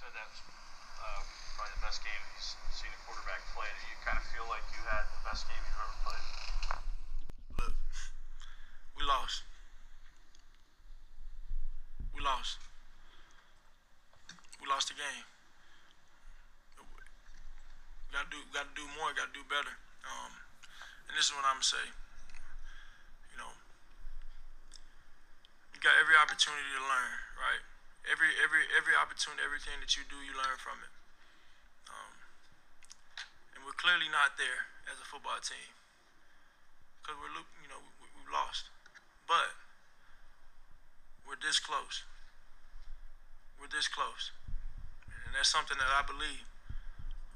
[0.00, 0.40] said that was
[0.96, 1.20] uh,
[1.60, 3.68] probably the best game he's seen a quarterback play.
[3.68, 6.26] Do you kind of feel like you had the best game you've ever played?
[7.60, 7.74] Look,
[8.96, 9.44] we lost.
[12.16, 12.64] We lost.
[14.56, 15.28] We lost the game.
[16.80, 19.12] We gotta do, we gotta do more.
[19.12, 19.76] Gotta do better.
[20.08, 21.86] Um, and this is what I'm gonna say.
[23.28, 23.52] You know,
[25.76, 27.60] you got every opportunity to learn, right?
[28.10, 30.90] Every every every opportunity, everything that you do, you learn from it.
[31.86, 32.12] Um,
[33.54, 35.70] and we're clearly not there as a football team
[36.98, 37.30] because we're
[37.62, 38.66] you know we, we've lost,
[39.30, 39.54] but
[41.22, 42.02] we're this close.
[43.62, 44.34] We're this close,
[45.06, 46.50] and that's something that I believe.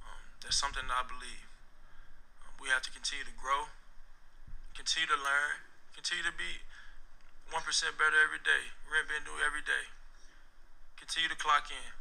[0.02, 1.46] Um, that's something that I believe.
[2.42, 3.70] Um, we have to continue to grow,
[4.74, 5.62] continue to learn,
[5.94, 6.66] continue to be
[7.54, 8.74] one percent better every day.
[8.90, 9.93] Rent been do every day.
[11.04, 11.92] Continue to clock in,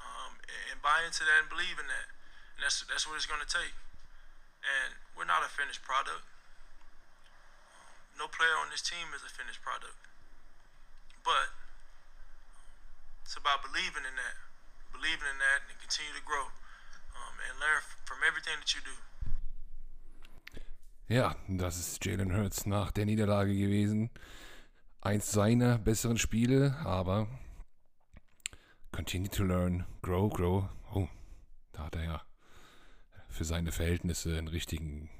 [0.00, 0.40] um,
[0.72, 2.08] and, buy into that and believe in that.
[2.56, 3.76] And that's that's what it's going to take.
[4.64, 6.24] And we're not a finished product.
[8.16, 10.00] No player on this team is a finished product.
[11.20, 11.52] But
[13.28, 14.36] it's about believing in that,
[14.88, 16.48] believing in that, and continue to grow
[17.12, 18.96] um, and learn from everything that you do.
[21.12, 24.08] Ja, das ist Jalen Hurts nach der Niederlage gewesen.
[25.02, 27.28] Eins seiner besseren Spiele, aber
[28.96, 30.70] continue to learn, grow, grow.
[30.94, 31.06] Oh,
[31.72, 32.22] da hat er ja
[33.28, 35.10] für seine Verhältnisse einen richtigen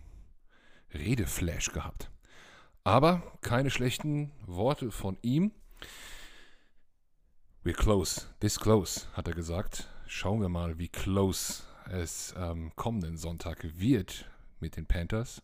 [0.95, 2.11] Redeflash gehabt.
[2.85, 5.53] Aber keine schlechten Worte von ihm.
[7.65, 9.91] We're close, this close, hat er gesagt.
[10.07, 15.43] Schauen wir mal, wie close es am kommenden Sonntag wird mit den Panthers.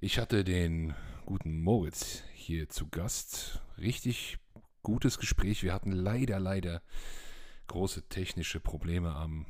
[0.00, 0.96] Ich hatte den
[1.26, 3.60] guten Moritz hier zu Gast.
[3.76, 4.38] Richtig
[4.82, 5.62] gutes Gespräch.
[5.62, 6.82] Wir hatten leider, leider
[7.66, 9.46] große technische Probleme am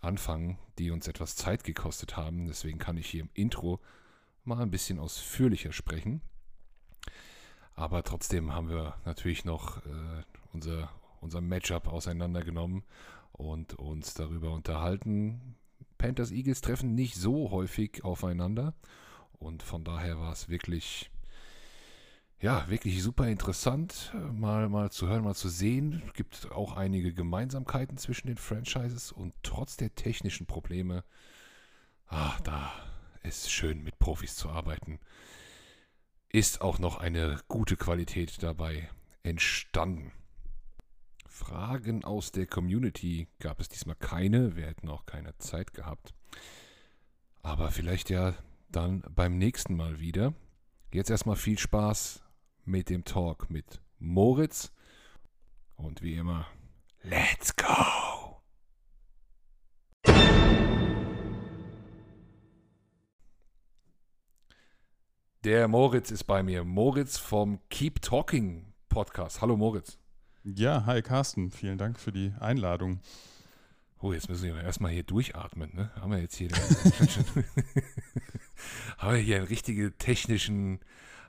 [0.00, 2.46] Anfang, die uns etwas Zeit gekostet haben.
[2.46, 3.80] Deswegen kann ich hier im Intro
[4.44, 6.20] mal ein bisschen ausführlicher sprechen.
[7.74, 10.22] Aber trotzdem haben wir natürlich noch äh,
[10.52, 12.84] unser, unser Matchup auseinandergenommen
[13.32, 15.56] und uns darüber unterhalten.
[15.98, 18.74] Panthers Eagles treffen nicht so häufig aufeinander
[19.38, 21.10] und von daher war es wirklich
[22.38, 26.02] ja, wirklich super interessant, mal, mal zu hören, mal zu sehen.
[26.06, 31.04] Es gibt auch einige Gemeinsamkeiten zwischen den Franchises und trotz der technischen Probleme,
[32.08, 32.72] ah, da
[33.22, 35.00] ist schön mit Profis zu arbeiten,
[36.28, 38.90] ist auch noch eine gute Qualität dabei
[39.22, 40.12] entstanden.
[41.26, 46.14] Fragen aus der Community gab es diesmal keine, wir hätten auch keine Zeit gehabt.
[47.42, 48.34] Aber vielleicht ja
[48.70, 50.34] dann beim nächsten Mal wieder.
[50.92, 52.25] Jetzt erstmal viel Spaß
[52.66, 54.72] mit dem Talk mit Moritz.
[55.76, 56.46] Und wie immer,
[57.02, 58.42] let's go!
[65.44, 66.64] Der Moritz ist bei mir.
[66.64, 69.40] Moritz vom Keep Talking Podcast.
[69.40, 69.96] Hallo Moritz.
[70.42, 71.52] Ja, hi Carsten.
[71.52, 72.98] Vielen Dank für die Einladung.
[74.00, 75.72] Oh, jetzt müssen wir erstmal hier durchatmen.
[75.72, 75.92] Ne?
[76.00, 76.58] Haben wir jetzt hier, den,
[78.98, 80.80] haben wir hier einen richtigen technischen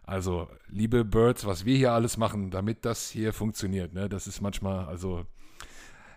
[0.07, 4.39] also, liebe Birds, was wir hier alles machen, damit das hier funktioniert, ne, das ist
[4.39, 5.25] manchmal also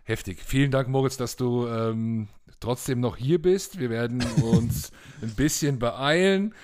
[0.04, 0.38] heftig.
[0.44, 2.28] Vielen Dank, Moritz, dass du ähm,
[2.60, 3.80] trotzdem noch hier bist.
[3.80, 4.92] Wir werden uns
[5.22, 6.54] ein bisschen beeilen.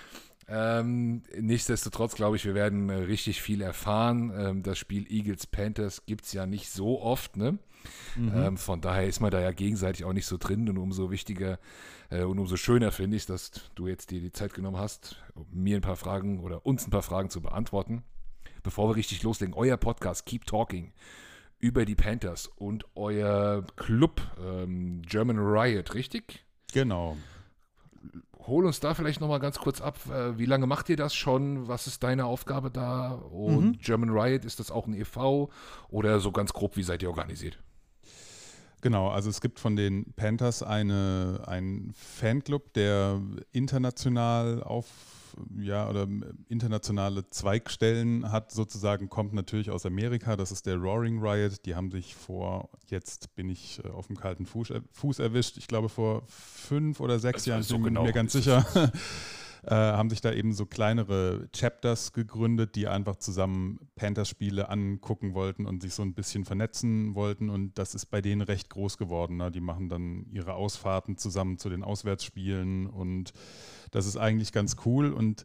[0.49, 4.33] Ähm, nichtsdestotrotz glaube ich, wir werden äh, richtig viel erfahren.
[4.37, 7.59] Ähm, das Spiel Eagles Panthers gibt es ja nicht so oft, ne?
[8.17, 8.33] Mhm.
[8.34, 11.59] Ähm, von daher ist man da ja gegenseitig auch nicht so drin und umso wichtiger
[12.11, 15.77] äh, und umso schöner finde ich, dass du jetzt dir die Zeit genommen hast, mir
[15.77, 18.03] ein paar Fragen oder uns ein paar Fragen zu beantworten.
[18.63, 20.93] Bevor wir richtig loslegen, euer Podcast Keep Talking
[21.59, 26.45] über die Panthers und euer Club ähm, German Riot, richtig?
[26.73, 27.17] Genau.
[28.47, 29.99] Hol uns da vielleicht nochmal ganz kurz ab.
[30.11, 31.69] Äh, wie lange macht ihr das schon?
[31.69, 33.11] Was ist deine Aufgabe da?
[33.11, 33.79] Und mhm.
[33.79, 35.51] German Riot, ist das auch ein e.V.
[35.89, 37.59] oder so ganz grob, wie seid ihr organisiert?
[38.83, 43.21] Genau, also es gibt von den Panthers eine, einen Fanclub, der
[43.51, 44.87] international auf,
[45.59, 46.09] ja, oder
[46.48, 50.36] internationale Zweigstellen hat, sozusagen, kommt natürlich aus Amerika.
[50.36, 51.65] Das ist der Roaring Riot.
[51.66, 55.68] Die haben sich vor, jetzt bin ich äh, auf dem kalten Fuß, Fuß erwischt, ich
[55.68, 58.66] glaube vor fünf oder sechs das Jahren, so bin genau mir ganz sicher.
[59.64, 65.66] äh, haben sich da eben so kleinere Chapters gegründet, die einfach zusammen Panthers-Spiele angucken wollten
[65.66, 67.50] und sich so ein bisschen vernetzen wollten.
[67.50, 69.36] Und das ist bei denen recht groß geworden.
[69.36, 69.50] Ne?
[69.50, 73.32] Die machen dann ihre Ausfahrten zusammen zu den Auswärtsspielen und
[73.91, 75.12] das ist eigentlich ganz cool.
[75.12, 75.44] Und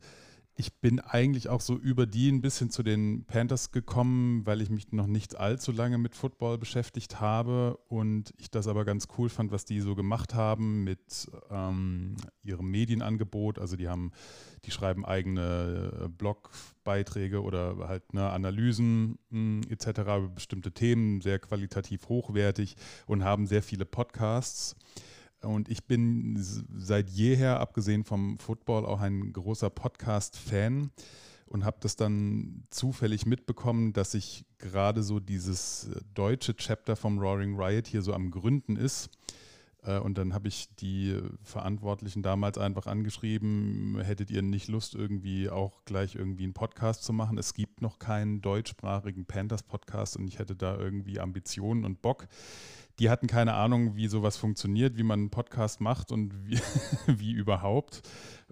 [0.56, 4.70] ich bin eigentlich auch so über die ein bisschen zu den Panthers gekommen, weil ich
[4.70, 9.30] mich noch nicht allzu lange mit Football beschäftigt habe und ich das aber ganz cool
[9.30, 13.60] fand, was die so gemacht haben mit ähm, ihrem Medienangebot.
[13.60, 14.12] Also die haben,
[14.66, 19.88] die schreiben eigene äh, Blogbeiträge oder halt ne, Analysen hm, etc.
[20.00, 22.76] über bestimmte Themen, sehr qualitativ hochwertig
[23.08, 24.76] und haben sehr viele Podcasts.
[25.42, 30.92] Und ich bin seit jeher, abgesehen vom Football, auch ein großer Podcast-Fan
[31.48, 37.60] und habe das dann zufällig mitbekommen, dass sich gerade so dieses deutsche Chapter vom Roaring
[37.60, 39.10] Riot hier so am Gründen ist.
[39.84, 45.50] Äh, und dann habe ich die Verantwortlichen damals einfach angeschrieben, hättet ihr nicht Lust, irgendwie
[45.50, 47.38] auch gleich irgendwie einen Podcast zu machen?
[47.38, 52.28] Es gibt noch keinen deutschsprachigen Panthers-Podcast und ich hätte da irgendwie Ambitionen und Bock
[53.00, 56.60] die hatten keine Ahnung, wie sowas funktioniert, wie man einen Podcast macht und wie,
[57.08, 58.02] wie überhaupt.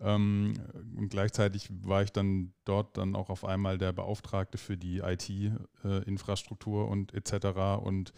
[0.01, 0.53] Ähm,
[0.95, 6.85] und gleichzeitig war ich dann dort dann auch auf einmal der Beauftragte für die IT-Infrastruktur
[6.85, 7.81] äh, und etc.
[7.83, 8.13] Und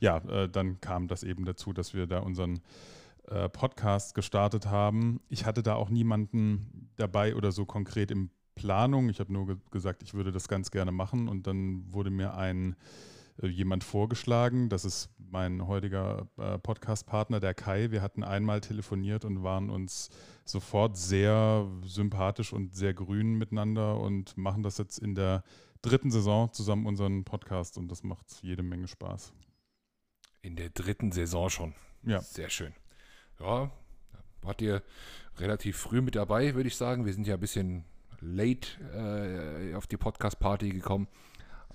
[0.00, 2.60] ja, äh, dann kam das eben dazu, dass wir da unseren
[3.28, 5.20] äh, Podcast gestartet haben.
[5.28, 9.08] Ich hatte da auch niemanden dabei oder so konkret in Planung.
[9.10, 12.34] Ich habe nur ge gesagt, ich würde das ganz gerne machen und dann wurde mir
[12.34, 12.76] ein
[13.42, 14.68] jemand vorgeschlagen.
[14.68, 17.90] Das ist mein heutiger äh, Podcast-Partner, der Kai.
[17.90, 20.10] Wir hatten einmal telefoniert und waren uns
[20.44, 25.42] sofort sehr sympathisch und sehr grün miteinander und machen das jetzt in der
[25.82, 29.32] dritten Saison zusammen unseren Podcast und das macht jede Menge Spaß.
[30.42, 31.74] In der dritten Saison schon.
[32.04, 32.20] Ja.
[32.20, 32.72] Sehr schön.
[33.40, 33.70] Ja,
[34.42, 34.82] wart ihr
[35.38, 37.04] relativ früh mit dabei, würde ich sagen.
[37.04, 37.84] Wir sind ja ein bisschen
[38.20, 41.08] late äh, auf die Podcast-Party gekommen.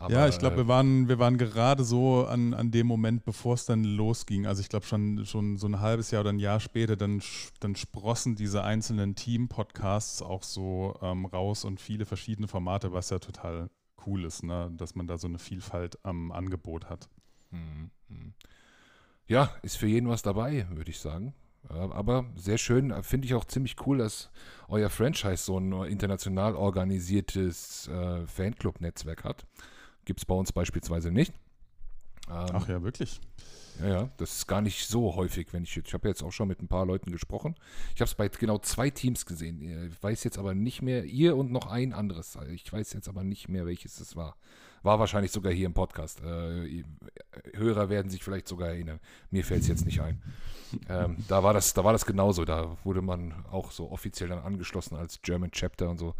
[0.01, 3.53] Aber, ja, ich glaube, wir waren, wir waren gerade so an, an dem Moment, bevor
[3.53, 4.48] es dann losging.
[4.48, 7.21] Also ich glaube schon, schon so ein halbes Jahr oder ein Jahr später, dann,
[7.59, 13.19] dann sprossen diese einzelnen Team-Podcasts auch so ähm, raus und viele verschiedene Formate, was ja
[13.19, 13.69] total
[14.07, 14.71] cool ist, ne?
[14.75, 17.07] dass man da so eine Vielfalt am Angebot hat.
[17.51, 18.33] Mhm, mhm.
[19.27, 21.36] Ja, ist für jeden was dabei, würde ich sagen.
[21.69, 24.31] Aber sehr schön, finde ich auch ziemlich cool, dass
[24.68, 29.45] euer Franchise so ein international organisiertes äh, Fanclub-Netzwerk hat.
[30.06, 31.33] Gibt es bei uns beispielsweise nicht.
[32.30, 33.19] Ähm, Ach ja, wirklich?
[33.80, 36.31] Ja, ja, das ist gar nicht so häufig, wenn ich jetzt, ich habe jetzt auch
[36.31, 37.56] schon mit ein paar Leuten gesprochen.
[37.95, 39.89] Ich habe es bei genau zwei Teams gesehen.
[39.89, 42.38] Ich weiß jetzt aber nicht mehr, ihr und noch ein anderes.
[42.51, 44.36] Ich weiß jetzt aber nicht mehr, welches es war.
[44.83, 46.21] War wahrscheinlich sogar hier im Podcast.
[46.21, 46.83] Äh,
[47.54, 49.00] Hörer werden sich vielleicht sogar erinnern.
[49.30, 50.21] Mir fällt es jetzt nicht ein.
[50.89, 52.45] Ähm, da, war das, da war das genauso.
[52.45, 56.15] Da wurde man auch so offiziell dann angeschlossen als German Chapter und so.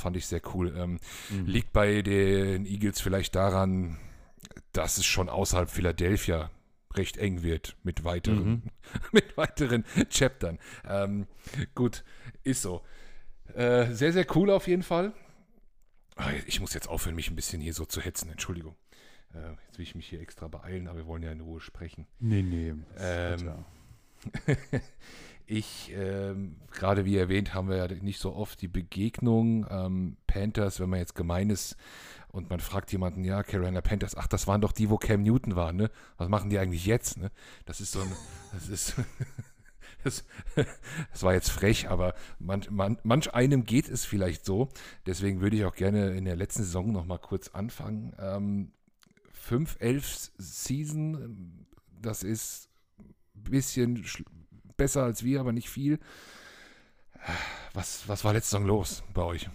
[0.00, 0.74] Fand ich sehr cool.
[0.76, 0.98] Ähm,
[1.30, 1.46] mhm.
[1.46, 3.98] Liegt bei den Eagles vielleicht daran,
[4.72, 6.50] dass es schon außerhalb Philadelphia
[6.94, 8.62] recht eng wird mit weiteren, mhm.
[9.12, 10.58] mit weiteren Chaptern.
[10.88, 11.26] Ähm,
[11.74, 12.04] gut,
[12.42, 12.82] ist so.
[13.54, 15.12] Äh, sehr, sehr cool auf jeden Fall.
[16.16, 18.30] Ah, ich muss jetzt aufhören, mich ein bisschen hier so zu hetzen.
[18.30, 18.76] Entschuldigung.
[19.34, 22.06] Äh, jetzt will ich mich hier extra beeilen, aber wir wollen ja in Ruhe sprechen.
[22.18, 22.74] Nee, nee.
[22.98, 23.64] Ähm,
[25.50, 29.66] ich, ähm, gerade wie erwähnt, haben wir ja nicht so oft die Begegnung.
[29.68, 31.76] Ähm, Panthers, wenn man jetzt gemein ist
[32.28, 35.56] und man fragt jemanden, ja, Carolina Panthers, ach, das waren doch die, wo Cam Newton
[35.56, 35.90] war, ne?
[36.18, 37.32] Was machen die eigentlich jetzt, ne?
[37.66, 38.12] Das ist so ein,
[38.52, 38.94] das ist,
[40.04, 40.24] das,
[41.12, 44.68] das, war jetzt frech, aber man, man, manch einem geht es vielleicht so.
[45.06, 48.14] Deswegen würde ich auch gerne in der letzten Saison noch mal kurz anfangen.
[48.20, 48.72] Ähm,
[49.32, 51.66] 5, 11 Season,
[52.00, 52.68] das ist
[53.34, 54.04] ein bisschen
[54.80, 55.98] besser als wir, aber nicht viel.
[57.74, 59.50] Was, was war letzte Saison los bei euch?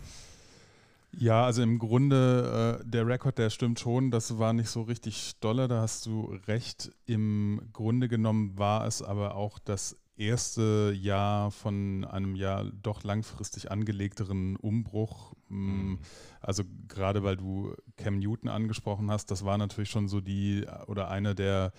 [1.18, 5.40] Ja, also im Grunde, äh, der Rekord, der stimmt schon, das war nicht so richtig
[5.40, 6.92] dolle, da hast du recht.
[7.08, 13.72] Im Grunde genommen war es aber auch das erste Jahr von einem ja doch langfristig
[13.72, 15.34] angelegteren Umbruch.
[15.50, 16.00] Mm, mhm.
[16.40, 21.10] Also gerade weil du Cam Newton angesprochen hast, das war natürlich schon so die oder
[21.10, 21.74] eine der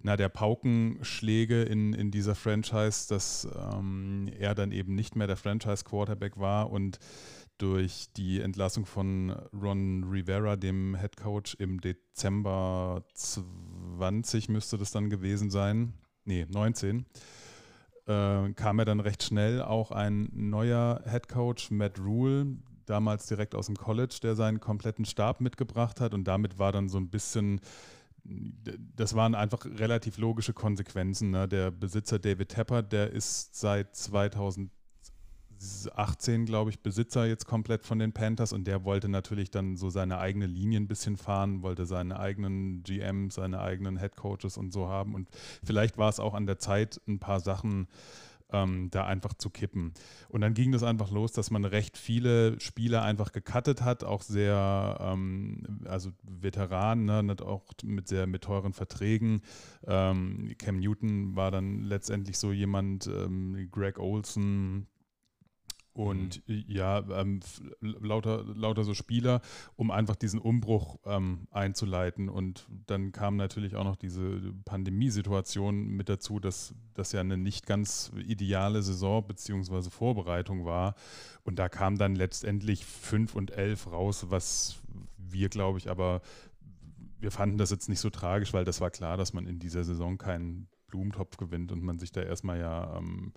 [0.00, 5.36] na, der Paukenschläge in, in dieser Franchise, dass ähm, er dann eben nicht mehr der
[5.36, 6.98] Franchise-Quarterback war und
[7.58, 15.10] durch die Entlassung von Ron Rivera, dem Head Coach, im Dezember 20 müsste das dann
[15.10, 17.04] gewesen sein, nee, 19,
[18.06, 22.46] äh, kam er dann recht schnell auch ein neuer Head Coach, Matt Rule,
[22.86, 26.14] damals direkt aus dem College, der seinen kompletten Stab mitgebracht hat.
[26.14, 27.60] Und damit war dann so ein bisschen
[28.96, 31.30] das waren einfach relativ logische Konsequenzen.
[31.30, 31.48] Ne?
[31.48, 34.70] Der Besitzer David Tepper, der ist seit 2018,
[36.44, 40.18] glaube ich, Besitzer jetzt komplett von den Panthers und der wollte natürlich dann so seine
[40.18, 44.88] eigene Linie ein bisschen fahren, wollte seine eigenen GMs, seine eigenen Head Coaches und so
[44.88, 45.14] haben.
[45.14, 45.28] Und
[45.64, 47.88] vielleicht war es auch an der Zeit, ein paar Sachen
[48.52, 49.92] ähm, da einfach zu kippen.
[50.28, 54.22] Und dann ging das einfach los, dass man recht viele Spieler einfach gecuttet hat, auch
[54.22, 59.42] sehr, ähm, also Veteranen, ne, auch mit sehr mit teuren Verträgen.
[59.86, 64.86] Ähm, Cam Newton war dann letztendlich so jemand, ähm, Greg Olson,
[65.98, 66.64] und mhm.
[66.68, 67.40] ja, ähm,
[67.80, 69.40] lauter, lauter so Spieler,
[69.74, 72.28] um einfach diesen Umbruch ähm, einzuleiten.
[72.28, 77.66] Und dann kam natürlich auch noch diese Pandemiesituation mit dazu, dass das ja eine nicht
[77.66, 79.90] ganz ideale Saison bzw.
[79.90, 80.94] Vorbereitung war.
[81.42, 84.78] Und da kam dann letztendlich 5 und 11 raus, was
[85.16, 86.20] wir, glaube ich, aber
[87.18, 89.82] wir fanden das jetzt nicht so tragisch, weil das war klar, dass man in dieser
[89.82, 93.32] Saison keinen Blumentopf gewinnt und man sich da erstmal ja ähm,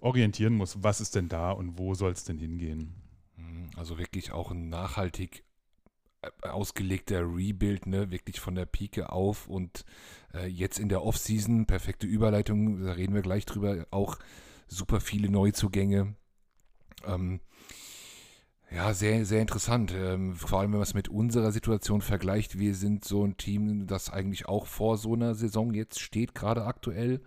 [0.00, 2.94] orientieren muss, was ist denn da und wo soll es denn hingehen.
[3.36, 5.44] Mhm, also wirklich auch ein nachhaltig
[6.22, 9.84] äh, ausgelegter Rebuild, ne, wirklich von der Pike auf und
[10.32, 14.18] äh, jetzt in der Offseason, perfekte Überleitung, da reden wir gleich drüber, auch
[14.68, 16.14] super viele Neuzugänge.
[17.04, 17.40] Ähm,
[18.74, 19.92] ja, sehr, sehr interessant.
[19.96, 22.58] Ähm, vor allem, wenn man es mit unserer Situation vergleicht.
[22.58, 26.64] Wir sind so ein Team, das eigentlich auch vor so einer Saison jetzt steht, gerade
[26.64, 27.20] aktuell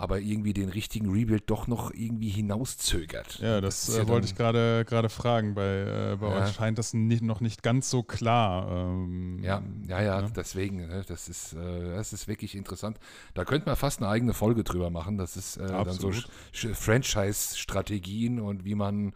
[0.00, 3.38] aber irgendwie den richtigen Rebuild doch noch irgendwie hinauszögert.
[3.40, 5.54] Ja, das, das äh, ja wollte ich gerade gerade fragen.
[5.54, 6.42] Bei, äh, bei ja.
[6.42, 8.70] euch scheint das nicht, noch nicht ganz so klar.
[8.70, 10.32] Ähm, ja, ja, ja, ne?
[10.34, 10.86] deswegen.
[10.86, 12.98] Ne, das, ist, äh, das ist wirklich interessant.
[13.34, 15.18] Da könnte man fast eine eigene Folge drüber machen.
[15.18, 16.10] Das ist äh, dann so
[16.54, 19.12] Franchise-Strategien und wie man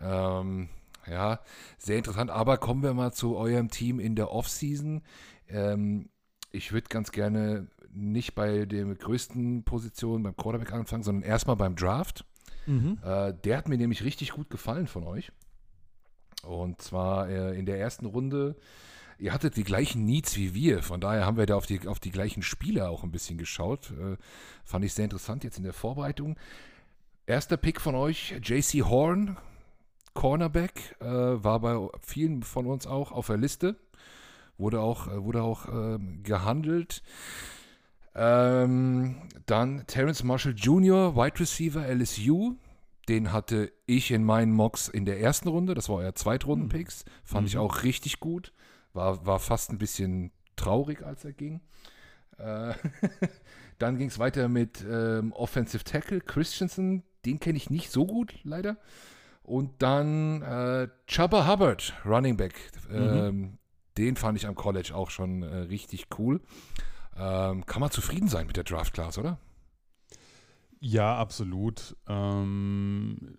[0.00, 0.68] ähm,
[1.10, 1.40] ja,
[1.78, 2.30] sehr interessant.
[2.30, 5.02] Aber kommen wir mal zu eurem Team in der Offseason.
[5.48, 6.08] Ähm,
[6.50, 11.76] ich würde ganz gerne nicht bei der größten Position beim Quarterback anfangen, sondern erstmal beim
[11.76, 12.24] Draft.
[12.66, 12.98] Mhm.
[13.04, 15.32] Äh, der hat mir nämlich richtig gut gefallen von euch.
[16.42, 18.56] Und zwar äh, in der ersten Runde.
[19.18, 22.00] Ihr hattet die gleichen Needs wie wir, von daher haben wir da auf die, auf
[22.00, 23.92] die gleichen Spieler auch ein bisschen geschaut.
[23.92, 24.16] Äh,
[24.64, 26.36] fand ich sehr interessant jetzt in der Vorbereitung.
[27.26, 29.38] Erster Pick von euch, JC Horn,
[30.14, 33.76] Cornerback, äh, war bei vielen von uns auch auf der Liste.
[34.56, 37.02] Wurde auch, äh, wurde auch ähm, gehandelt.
[38.14, 39.16] Ähm,
[39.46, 42.54] dann Terence Marshall Jr., Wide Receiver LSU.
[43.08, 45.74] Den hatte ich in meinen Mocks in der ersten Runde.
[45.74, 47.04] Das war euer Zweitrunden-Picks.
[47.24, 47.46] Fand mhm.
[47.48, 48.52] ich auch richtig gut.
[48.92, 51.60] War, war fast ein bisschen traurig, als er ging.
[52.38, 52.74] Äh,
[53.78, 57.02] dann ging es weiter mit ähm, Offensive Tackle Christensen.
[57.26, 58.76] Den kenne ich nicht so gut, leider.
[59.44, 62.54] Und dann äh, Chubba Hubbard, Running Back.
[62.88, 62.96] Mhm.
[62.96, 63.58] Ähm,
[63.98, 66.40] den fand ich am College auch schon äh, richtig cool.
[67.16, 69.38] Ähm, kann man zufrieden sein mit der Draft Class, oder?
[70.80, 71.94] Ja, absolut.
[72.08, 73.38] Ähm,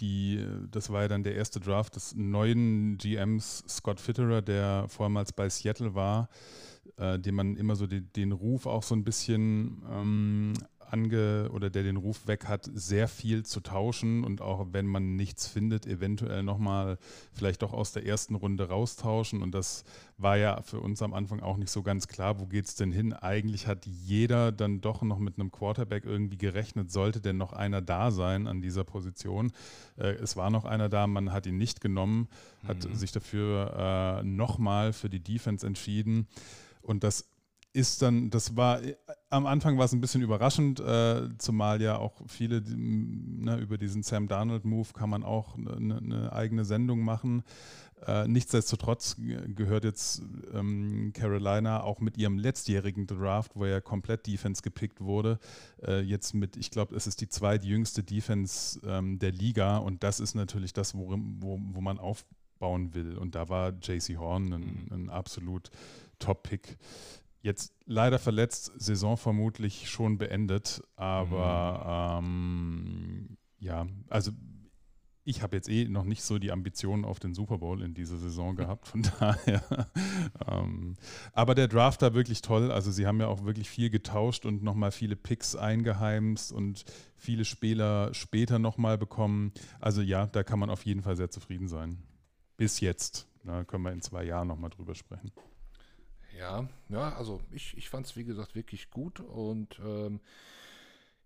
[0.00, 5.32] die, das war ja dann der erste Draft des neuen GMs Scott Fitterer, der vormals
[5.32, 6.28] bei Seattle war,
[6.96, 10.52] äh, dem man immer so den, den Ruf auch so ein bisschen ähm,
[10.92, 15.16] ange oder der den Ruf weg hat, sehr viel zu tauschen und auch wenn man
[15.16, 16.98] nichts findet, eventuell nochmal
[17.32, 19.42] vielleicht doch aus der ersten Runde raustauschen.
[19.42, 19.84] Und das
[20.18, 22.92] war ja für uns am Anfang auch nicht so ganz klar, wo geht es denn
[22.92, 23.12] hin?
[23.12, 27.82] Eigentlich hat jeder dann doch noch mit einem Quarterback irgendwie gerechnet, sollte denn noch einer
[27.82, 29.52] da sein an dieser Position.
[29.96, 32.28] Äh, es war noch einer da, man hat ihn nicht genommen,
[32.66, 32.94] hat mhm.
[32.94, 36.26] sich dafür äh, nochmal für die Defense entschieden.
[36.82, 37.28] Und das
[37.76, 38.80] ist dann, das war,
[39.28, 44.02] am Anfang war es ein bisschen überraschend, äh, zumal ja auch viele, ne, über diesen
[44.02, 47.44] Sam Darnold-Move kann man auch eine, eine eigene Sendung machen.
[48.06, 50.22] Äh, nichtsdestotrotz gehört jetzt
[50.54, 55.38] ähm, Carolina auch mit ihrem letztjährigen Draft, wo ja komplett Defense gepickt wurde,
[55.82, 60.20] äh, jetzt mit, ich glaube, es ist die zweitjüngste Defense ähm, der Liga und das
[60.20, 63.18] ist natürlich das, wo, wo, wo man aufbauen will.
[63.18, 64.92] Und da war JC Horn ein, mhm.
[64.92, 65.70] ein absolut
[66.18, 66.78] Top-Pick.
[67.46, 72.26] Jetzt leider verletzt, Saison vermutlich schon beendet, aber mhm.
[72.26, 74.32] ähm, ja, also
[75.22, 78.16] ich habe jetzt eh noch nicht so die Ambitionen auf den Super Bowl in dieser
[78.16, 79.62] Saison gehabt, von daher.
[80.50, 80.96] ähm,
[81.34, 82.72] aber der Draft war wirklich toll.
[82.72, 86.84] Also sie haben ja auch wirklich viel getauscht und nochmal viele Picks eingeheimst und
[87.14, 89.52] viele Spieler später nochmal bekommen.
[89.78, 92.02] Also ja, da kann man auf jeden Fall sehr zufrieden sein.
[92.56, 93.28] Bis jetzt.
[93.44, 95.30] Da können wir in zwei Jahren nochmal drüber sprechen.
[96.38, 100.20] Ja, ja, also ich, ich fand es wie gesagt wirklich gut und ähm,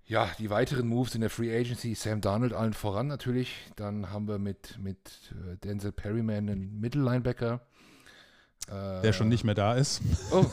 [0.06, 3.54] ja, die weiteren Moves in der Free Agency, Sam Darnold allen voran natürlich.
[3.76, 4.98] Dann haben wir mit, mit
[5.30, 7.60] äh, Denzel Perryman einen Mittellinebacker.
[8.66, 10.00] Äh, der schon nicht mehr da ist.
[10.32, 10.46] Oh,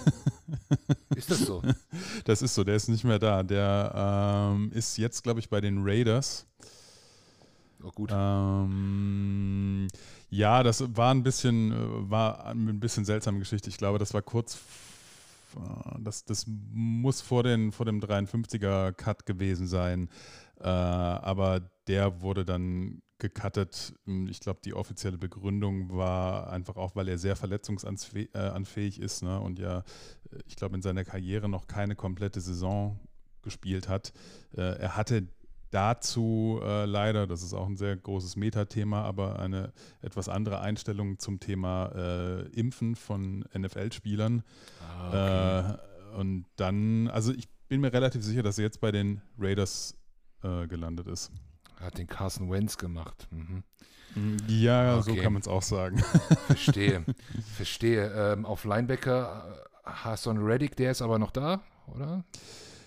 [1.16, 1.64] ist das so?
[2.26, 3.42] Das ist so, der ist nicht mehr da.
[3.42, 6.46] Der ähm, ist jetzt, glaube ich, bei den Raiders.
[7.88, 8.12] Oh, gut.
[8.14, 9.88] Ähm,
[10.30, 13.70] ja, das war ein bisschen, äh, war eine bisschen seltsame Geschichte.
[13.70, 14.58] Ich glaube, das war kurz,
[15.56, 20.10] äh, das, das muss vor, den, vor dem 53er Cut gewesen sein.
[20.60, 23.94] Äh, aber der wurde dann gecuttet.
[24.28, 29.40] Ich glaube, die offizielle Begründung war einfach auch, weil er sehr verletzungsanfähig ist ne?
[29.40, 29.84] und ja,
[30.46, 33.00] ich glaube, in seiner Karriere noch keine komplette Saison
[33.42, 34.14] gespielt hat.
[34.52, 35.28] Er hatte
[35.72, 41.20] dazu äh, leider, das ist auch ein sehr großes Metathema, aber eine etwas andere Einstellung
[41.20, 44.44] zum Thema äh, Impfen von NFL-Spielern.
[44.82, 46.16] Ah, okay.
[46.16, 49.98] äh, und dann, also ich bin mir relativ sicher, dass er jetzt bei den Raiders
[50.44, 51.32] äh, gelandet ist.
[51.80, 53.28] Er hat den Carson Wentz gemacht.
[53.32, 53.64] Mhm.
[54.48, 55.12] Ja, okay.
[55.12, 56.00] so kann man es auch sagen.
[56.48, 57.04] Verstehe.
[57.56, 58.34] Verstehe.
[58.34, 62.24] Ähm, auf Linebacker äh, Hassan Reddick, der ist aber noch da, oder?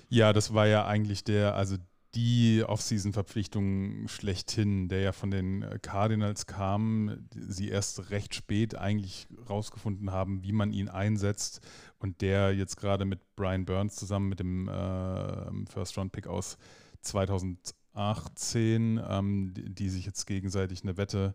[0.09, 1.77] Ja, das war ja eigentlich der, also
[2.15, 10.11] die Offseason-Verpflichtung schlechthin, der ja von den Cardinals kam, sie erst recht spät eigentlich rausgefunden
[10.11, 11.61] haben, wie man ihn einsetzt
[11.99, 16.59] und der jetzt gerade mit Brian Burns zusammen mit dem äh, First-Round-Pick aus
[17.03, 21.35] 2018, ähm, die, die, sich jetzt gegenseitig eine Wette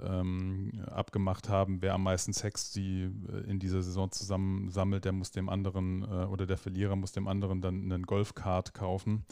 [0.00, 5.12] ähm, abgemacht haben, wer am meisten Sex die äh, in dieser Saison zusammen sammelt, der
[5.12, 9.24] muss dem anderen äh, oder der Verlierer muss dem anderen dann einen Golfkart kaufen.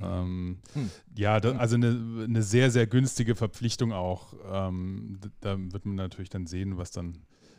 [0.00, 0.90] Ähm, hm.
[1.16, 4.34] Ja, da, also eine, eine, sehr, sehr günstige Verpflichtung auch.
[4.50, 7.18] Ähm, da wird man natürlich dann sehen, was dann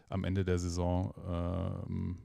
[0.09, 2.17] am Ende der Saison ähm,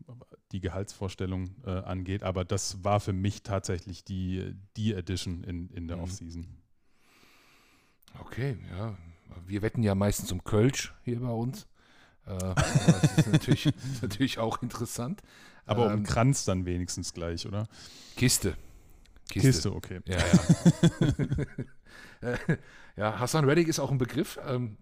[0.52, 2.22] die Gehaltsvorstellung äh, angeht.
[2.22, 6.04] Aber das war für mich tatsächlich die, die Edition in, in der mhm.
[6.04, 6.46] Offseason.
[8.20, 8.96] Okay, ja.
[9.46, 11.66] Wir wetten ja meistens um Kölsch hier bei uns.
[12.26, 15.22] Äh, das ist natürlich, natürlich auch interessant.
[15.66, 17.66] Aber ähm, um Kranz dann wenigstens gleich, oder?
[18.16, 18.56] Kiste.
[19.28, 19.48] Kiste.
[19.48, 20.00] Kiste, okay.
[20.06, 20.18] Ja,
[22.22, 22.38] ja.
[22.96, 24.38] ja, Hassan Reddick ist auch ein Begriff.
[24.46, 24.76] Ähm,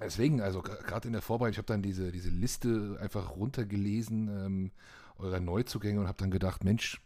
[0.00, 4.72] deswegen, also gerade in der Vorbereitung, ich habe dann diese, diese Liste einfach runtergelesen, ähm,
[5.18, 7.00] eurer Neuzugänge und habe dann gedacht, Mensch,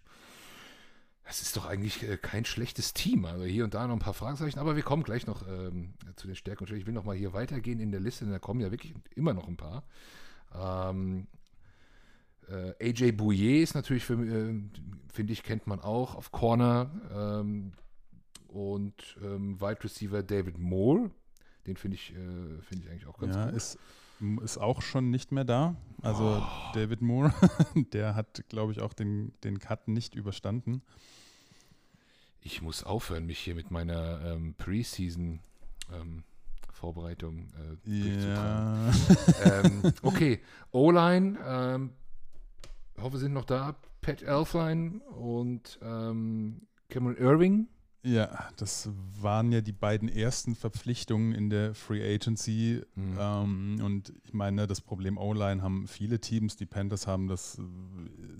[1.24, 3.26] das ist doch eigentlich äh, kein schlechtes Team.
[3.26, 6.26] Also hier und da noch ein paar Fragezeichen, aber wir kommen gleich noch ähm, zu
[6.26, 8.60] den Stärken und Ich will noch mal hier weitergehen in der Liste, denn da kommen
[8.60, 9.84] ja wirklich immer noch ein paar.
[10.54, 11.26] Ähm,
[12.50, 14.54] äh, AJ Bouye ist natürlich, für, äh,
[15.12, 16.90] finde ich, kennt man auch auf Corner.
[17.12, 17.72] Ähm,
[18.48, 21.10] und ähm, Wide Receiver David Moore,
[21.66, 23.54] den finde ich, äh, find ich eigentlich auch ganz ja, gut.
[23.54, 23.78] Ist,
[24.42, 25.76] ist auch schon nicht mehr da.
[26.02, 26.72] Also oh.
[26.74, 27.32] David Moore,
[27.92, 30.82] der hat, glaube ich, auch den, den Cut nicht überstanden.
[32.40, 35.40] Ich muss aufhören, mich hier mit meiner ähm, Preseason
[35.92, 36.24] ähm,
[36.72, 37.48] Vorbereitung
[37.86, 38.90] äh, ja.
[39.44, 41.90] ähm, okay, O-Line, ähm,
[43.02, 43.76] hoffe, sind noch da.
[44.00, 47.68] Pat Elfline und ähm, Cameron Irving.
[48.04, 48.88] Ja, das
[49.20, 52.82] waren ja die beiden ersten Verpflichtungen in der Free Agency.
[52.94, 53.18] Mhm.
[53.18, 56.56] Ähm, und ich meine, das Problem O-Line haben viele Teams.
[56.56, 57.60] Die Panthers haben das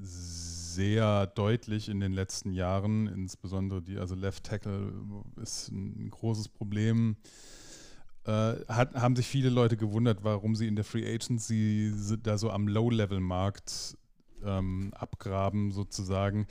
[0.01, 3.09] sehr deutlich in den letzten Jahren.
[3.09, 4.93] Insbesondere die, also Left Tackle
[5.43, 7.17] ist ein großes Problem.
[8.25, 11.93] Äh, hat, haben sich viele Leute gewundert, warum sie in der Free Agency
[12.23, 13.97] da so am Low-Level-Markt
[14.45, 16.47] ähm, abgraben sozusagen.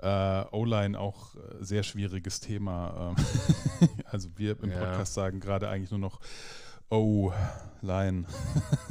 [0.00, 3.14] Äh, O-Line auch äh, sehr schwieriges Thema.
[3.18, 5.22] Ähm, also wir im Podcast ja.
[5.24, 6.20] sagen gerade eigentlich nur noch
[6.90, 8.24] O-Line.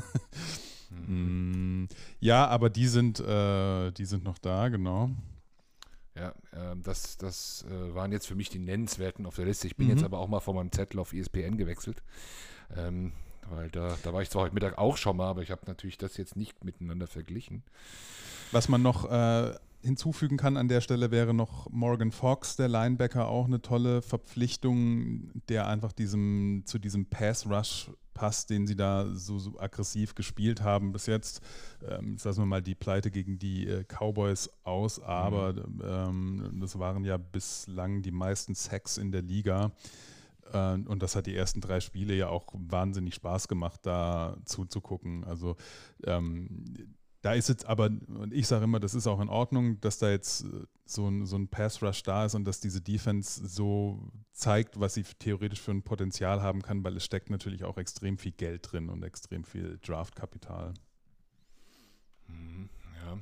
[1.08, 1.88] mhm.
[2.20, 5.10] Ja, aber die sind, äh, die sind noch da, genau.
[6.16, 9.68] Ja, äh, das, das äh, waren jetzt für mich die nennenswerten auf der Liste.
[9.68, 9.94] Ich bin mhm.
[9.94, 12.04] jetzt aber auch mal von meinem Zettel auf ESPN gewechselt.
[12.76, 13.14] Ähm,
[13.50, 15.98] weil da, da war ich zwar heute Mittag auch schon mal, aber ich habe natürlich
[15.98, 17.64] das jetzt nicht miteinander verglichen.
[18.52, 23.28] Was man noch äh, hinzufügen kann an der Stelle wäre noch Morgan Fox, der Linebacker,
[23.28, 29.38] auch eine tolle Verpflichtung, der einfach diesem, zu diesem Pass-Rush passt, den sie da so,
[29.38, 31.42] so, aggressiv gespielt haben bis jetzt.
[31.88, 35.82] Ähm, jetzt lassen wir mal die Pleite gegen die äh, Cowboys aus, aber mhm.
[35.84, 39.72] ähm, das waren ja bislang die meisten Sacks in der Liga.
[40.54, 45.24] Äh, und das hat die ersten drei Spiele ja auch wahnsinnig Spaß gemacht, da zuzugucken.
[45.24, 45.56] Also
[46.06, 46.66] ähm,
[47.22, 50.10] da ist jetzt aber, und ich sage immer, das ist auch in Ordnung, dass da
[50.10, 50.46] jetzt
[50.86, 55.04] so ein, so ein Pass-Rush da ist und dass diese Defense so zeigt, was sie
[55.04, 58.90] theoretisch für ein Potenzial haben kann, weil es steckt natürlich auch extrem viel Geld drin
[58.90, 60.74] und extrem viel Draftkapital.
[62.28, 62.70] Mhm,
[63.04, 63.18] ja.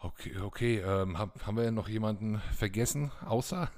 [0.00, 0.80] Okay, okay.
[0.80, 3.70] Ähm, haben wir noch jemanden vergessen, außer?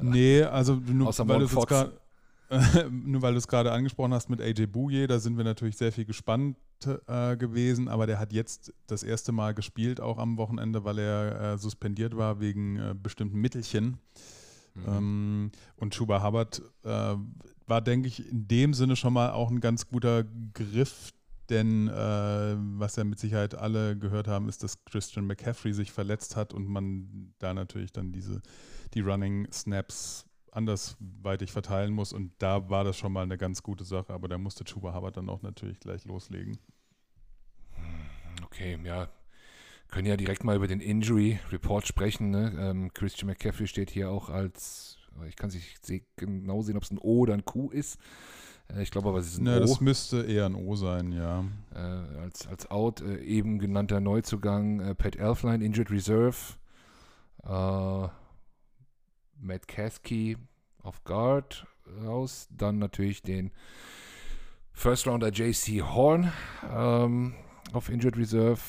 [0.00, 1.92] Nee, also nur, außer weil du es gerade
[2.90, 5.92] nur weil du es gerade angesprochen hast mit AJ Bouye, da sind wir natürlich sehr
[5.92, 6.56] viel gespannt
[7.06, 11.52] äh, gewesen, aber der hat jetzt das erste Mal gespielt, auch am Wochenende, weil er
[11.54, 13.98] äh, suspendiert war wegen äh, bestimmten Mittelchen.
[14.74, 14.82] Mhm.
[14.86, 17.14] Ähm, und Chuba Hubbard äh,
[17.66, 21.10] war, denke ich, in dem Sinne schon mal auch ein ganz guter Griff,
[21.48, 26.36] denn äh, was ja mit Sicherheit alle gehört haben, ist, dass Christian McCaffrey sich verletzt
[26.36, 28.40] hat und man da natürlich dann diese
[28.94, 32.12] die Running Snaps andersweitig verteilen muss.
[32.12, 35.16] Und da war das schon mal eine ganz gute Sache, aber da musste Chuba Hubbard
[35.16, 36.58] dann auch natürlich gleich loslegen.
[38.44, 39.08] Okay, ja.
[39.88, 42.30] Können ja direkt mal über den Injury Report sprechen.
[42.30, 42.54] Ne?
[42.58, 45.76] Ähm, Christian McCaffrey steht hier auch als, ich kann sich
[46.16, 47.98] genau sehen, ob es ein O oder ein Q ist.
[48.68, 49.60] Äh, ich glaube aber, es ist ein ne, O.
[49.60, 51.44] Das müsste eher ein O sein, ja.
[51.74, 56.36] Äh, als, als Out, äh, eben genannter Neuzugang, äh, Pat Elfline, Injured Reserve.
[59.42, 60.36] Matt Caskey
[60.82, 61.66] auf Guard
[62.04, 62.48] raus.
[62.50, 63.50] Dann natürlich den
[64.72, 66.32] First Rounder JC Horn
[66.70, 67.34] ähm,
[67.72, 68.60] auf Injured Reserve.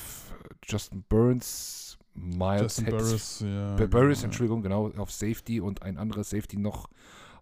[0.65, 4.25] Justin Burns, Miles Justin Burris, ja, Burris, genau.
[4.25, 6.89] Entschuldigung, genau, auf Safety und ein anderes Safety noch,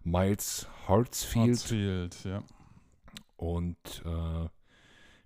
[0.02, 1.58] Miles Hartsfield.
[1.58, 2.42] Hartsfield, ja.
[3.36, 4.48] Und äh,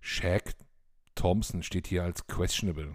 [0.01, 0.55] Shaq
[1.15, 2.95] Thompson steht hier als questionable.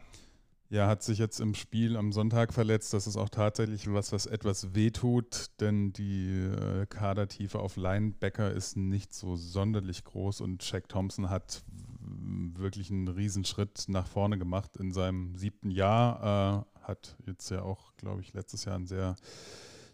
[0.72, 2.94] Ja, hat sich jetzt im Spiel am Sonntag verletzt.
[2.94, 8.78] Das ist auch tatsächlich was, was etwas wehtut, denn die äh, Kadertiefe auf Linebacker ist
[8.78, 11.62] nicht so sonderlich groß und Shaq Thompson hat
[12.00, 16.66] wirklich einen Riesenschritt nach vorne gemacht in seinem siebten Jahr.
[16.80, 19.18] Äh, hat jetzt ja auch, glaube ich, letztes Jahr einen sehr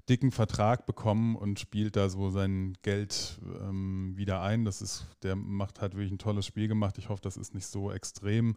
[0.07, 4.63] dicken Vertrag bekommen und spielt da so sein Geld ähm, wieder ein.
[4.63, 6.99] Das ist, der macht, hat wirklich ein tolles Spiel gemacht.
[6.99, 8.55] Ich hoffe, das ist nicht so extrem.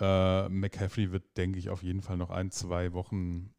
[0.00, 3.54] Äh, McCaffrey wird, denke ich, auf jeden Fall noch ein, zwei Wochen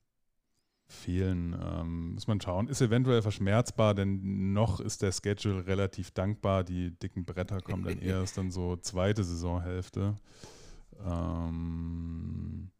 [0.87, 1.55] fehlen.
[1.61, 2.67] Ähm, muss man schauen.
[2.67, 6.63] Ist eventuell verschmerzbar, denn noch ist der Schedule relativ dankbar.
[6.63, 10.15] Die dicken Bretter kommen dann erst dann so zweite Saisonhälfte.
[11.05, 12.71] Ähm,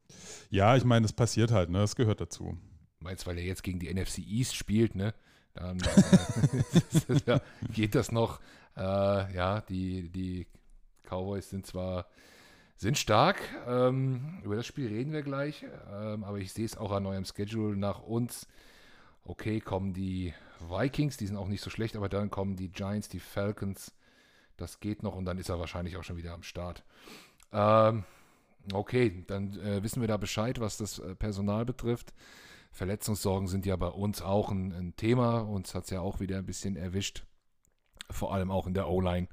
[0.50, 1.80] ja, ich meine, das passiert halt, ne?
[1.80, 2.58] Das gehört dazu.
[3.00, 5.14] Meinst weil er jetzt gegen die NFC East spielt, ne?
[5.54, 7.40] Dann äh,
[7.74, 8.40] geht das noch.
[8.76, 8.82] Äh,
[9.36, 10.48] ja, die, die
[11.04, 12.08] Cowboys sind zwar
[12.80, 13.38] sind stark.
[13.68, 15.66] Ähm, über das Spiel reden wir gleich.
[15.92, 18.48] Ähm, aber ich sehe es auch an eurem Schedule nach uns.
[19.26, 23.10] Okay, kommen die Vikings, die sind auch nicht so schlecht, aber dann kommen die Giants,
[23.10, 23.94] die Falcons.
[24.56, 26.84] Das geht noch und dann ist er wahrscheinlich auch schon wieder am Start.
[27.52, 28.06] Ähm,
[28.72, 32.14] okay, dann äh, wissen wir da Bescheid, was das äh, Personal betrifft.
[32.72, 35.40] Verletzungssorgen sind ja bei uns auch ein, ein Thema.
[35.40, 37.26] Uns hat es ja auch wieder ein bisschen erwischt.
[38.10, 39.28] Vor allem auch in der O-Line.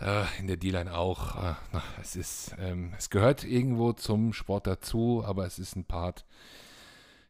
[0.00, 1.36] Äh, in der D-Line auch.
[1.36, 5.84] Äh, na, es ist, ähm, es gehört irgendwo zum Sport dazu, aber es ist ein
[5.84, 6.24] Part,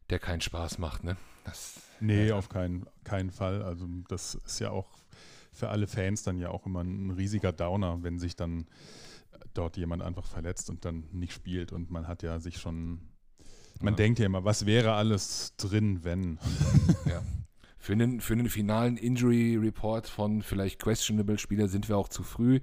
[0.09, 1.17] der keinen Spaß macht, ne?
[1.45, 3.63] Das, Nee, äh, auf keinen, keinen Fall.
[3.63, 4.87] Also das ist ja auch
[5.53, 8.67] für alle Fans dann ja auch immer ein riesiger Downer, wenn sich dann
[9.53, 13.01] dort jemand einfach verletzt und dann nicht spielt und man hat ja sich schon,
[13.81, 13.97] man Ja.
[13.97, 16.39] denkt ja immer, was wäre alles drin, wenn?
[17.07, 17.21] Ja.
[17.91, 22.23] Für einen, für einen finalen Injury Report von vielleicht questionable Spieler sind wir auch zu
[22.23, 22.61] früh.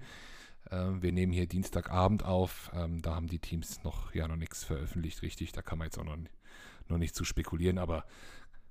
[0.72, 2.72] Ähm, wir nehmen hier Dienstagabend auf.
[2.74, 5.52] Ähm, da haben die Teams noch ja noch nichts veröffentlicht, richtig.
[5.52, 6.16] Da kann man jetzt auch noch,
[6.88, 7.78] noch nicht zu spekulieren.
[7.78, 8.06] Aber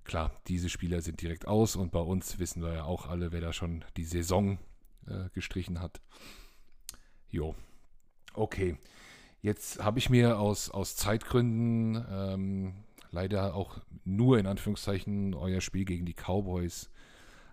[0.05, 3.42] klar, diese Spieler sind direkt aus und bei uns wissen wir ja auch alle, wer
[3.42, 4.57] da schon die Saison
[5.09, 6.01] äh, gestrichen hat.
[7.29, 7.55] Jo.
[8.33, 8.79] Okay.
[9.42, 12.86] Jetzt habe ich mir aus, aus Zeitgründen ähm,
[13.16, 16.90] leider auch nur in Anführungszeichen euer Spiel gegen die Cowboys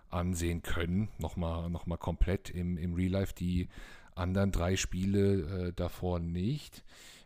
[0.09, 1.07] ansehen können.
[1.17, 3.33] Nochmal noch mal komplett im, im Real Life.
[3.33, 3.69] Die
[4.13, 6.83] anderen drei Spiele äh, davor nicht.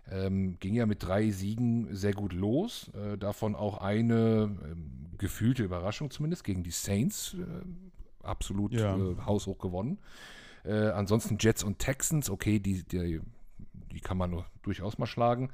[0.09, 2.89] Ähm, ging ja mit drei Siegen sehr gut los.
[2.93, 7.33] Äh, davon auch eine ähm, gefühlte Überraschung zumindest gegen die Saints.
[7.33, 8.95] Äh, absolut Ja.
[8.95, 9.97] äh, haushoch gewonnen.
[10.63, 13.19] Äh, ansonsten Jets und Texans, okay, die, die,
[13.91, 15.49] die kann man nur durchaus mal schlagen.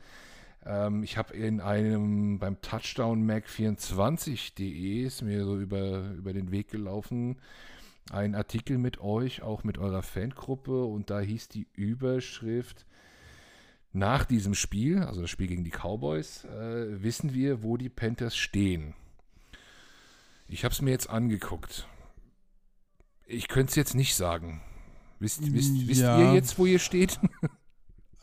[0.65, 6.51] Ähm, ich habe in einem beim Touchdown Mac 24.de ist mir so über, über den
[6.51, 7.37] Weg gelaufen,
[8.11, 12.85] ein Artikel mit euch, auch mit eurer Fangruppe und da hieß die Überschrift
[13.91, 18.35] nach diesem Spiel, also das Spiel gegen die Cowboys, äh, wissen wir, wo die Panthers
[18.35, 18.95] stehen.
[20.47, 21.87] Ich habe es mir jetzt angeguckt.
[23.25, 24.61] Ich könnte es jetzt nicht sagen.
[25.19, 26.19] Wisst, wisst, wisst Ja.
[26.19, 27.19] ihr jetzt, wo ihr steht?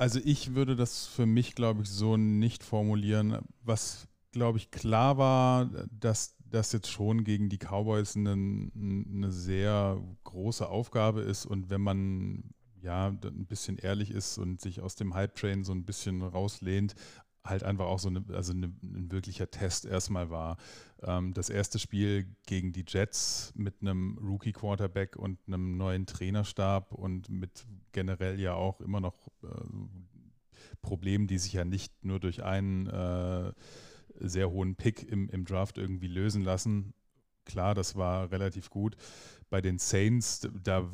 [0.00, 3.36] Also ich würde das für mich, glaube ich, so nicht formulieren.
[3.62, 10.02] Was, glaube ich, klar war, dass das jetzt schon gegen die Cowboys eine, eine sehr
[10.24, 15.12] große Aufgabe ist und wenn man ja ein bisschen ehrlich ist und sich aus dem
[15.12, 16.94] Hype-Train so ein bisschen rauslehnt,
[17.50, 20.56] halt einfach auch so eine, also eine, ein wirklicher Test erstmal war.
[21.02, 27.28] Ähm, das erste Spiel gegen die Jets mit einem Rookie-Quarterback und einem neuen Trainerstab und
[27.28, 29.48] mit generell ja auch immer noch äh,
[30.82, 33.52] Problemen, die sich ja nicht nur durch einen äh,
[34.20, 36.94] sehr hohen Pick im, im Draft irgendwie lösen lassen.
[37.44, 38.96] Klar, das war relativ gut.
[39.48, 40.88] Bei den Saints, da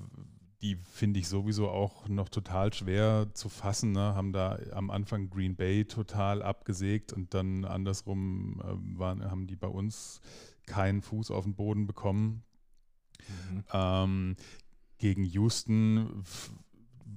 [0.62, 3.92] die finde ich sowieso auch noch total schwer zu fassen.
[3.92, 4.14] Ne?
[4.14, 9.56] Haben da am Anfang Green Bay total abgesägt und dann andersrum äh, waren, haben die
[9.56, 10.20] bei uns
[10.66, 12.42] keinen Fuß auf den Boden bekommen.
[13.50, 13.64] Mhm.
[13.72, 14.36] Ähm,
[14.98, 16.24] gegen Houston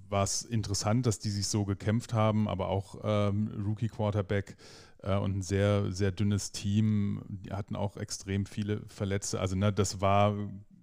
[0.09, 4.57] war es interessant, dass die sich so gekämpft haben, aber auch ähm, Rookie Quarterback
[5.01, 7.23] äh, und ein sehr, sehr dünnes Team.
[7.27, 9.39] Die hatten auch extrem viele Verletzte.
[9.39, 10.35] Also, ne, das war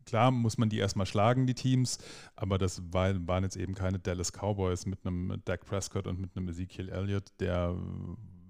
[0.06, 1.98] klar, muss man die erstmal schlagen, die Teams,
[2.34, 6.36] aber das war, waren jetzt eben keine Dallas Cowboys mit einem Dak Prescott und mit
[6.36, 7.70] einem Ezekiel Elliott, der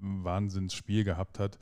[0.01, 1.59] ein Wahnsinnsspiel gehabt hat.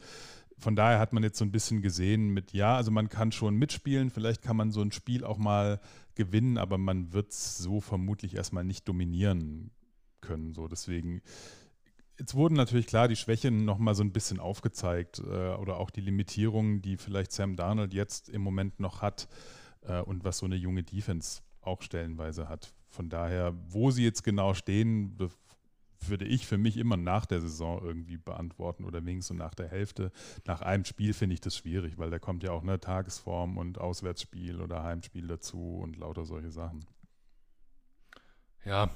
[0.58, 3.56] Von daher hat man jetzt so ein bisschen gesehen mit, ja, also man kann schon
[3.56, 5.80] mitspielen, vielleicht kann man so ein Spiel auch mal
[6.14, 9.70] gewinnen, aber man wird es so vermutlich erstmal nicht dominieren
[10.20, 10.54] können.
[10.54, 11.22] So, deswegen
[12.16, 16.00] Jetzt wurden natürlich klar die Schwächen nochmal so ein bisschen aufgezeigt äh, oder auch die
[16.00, 19.26] Limitierungen, die vielleicht Sam Darnold jetzt im Moment noch hat
[19.84, 22.74] äh, und was so eine junge Defense auch stellenweise hat.
[22.88, 25.16] Von daher, wo sie jetzt genau stehen,
[26.08, 29.68] würde ich für mich immer nach der Saison irgendwie beantworten oder wenigstens so nach der
[29.68, 30.12] Hälfte.
[30.44, 33.78] Nach einem Spiel finde ich das schwierig, weil da kommt ja auch eine Tagesform und
[33.78, 36.84] Auswärtsspiel oder Heimspiel dazu und lauter solche Sachen.
[38.64, 38.90] Ja,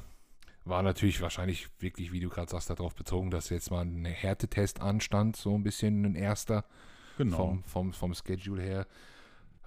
[0.64, 4.80] war natürlich wahrscheinlich wirklich, wie du gerade sagst, darauf bezogen, dass jetzt mal ein Härtetest
[4.80, 6.64] anstand, so ein bisschen ein erster
[7.16, 7.36] genau.
[7.36, 8.86] vom, vom, vom Schedule her.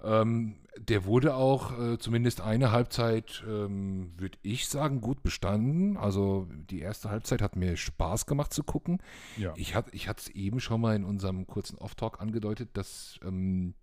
[0.02, 5.96] Ähm, der wurde auch äh, zumindest eine Halbzeit, ähm, würde ich sagen, gut bestanden.
[5.96, 8.98] Also die erste Halbzeit hat mir Spaß gemacht zu gucken.
[9.36, 9.52] Ja.
[9.56, 13.74] Ich hatte ich es eben schon mal in unserem kurzen Off-Talk angedeutet, dass ähm,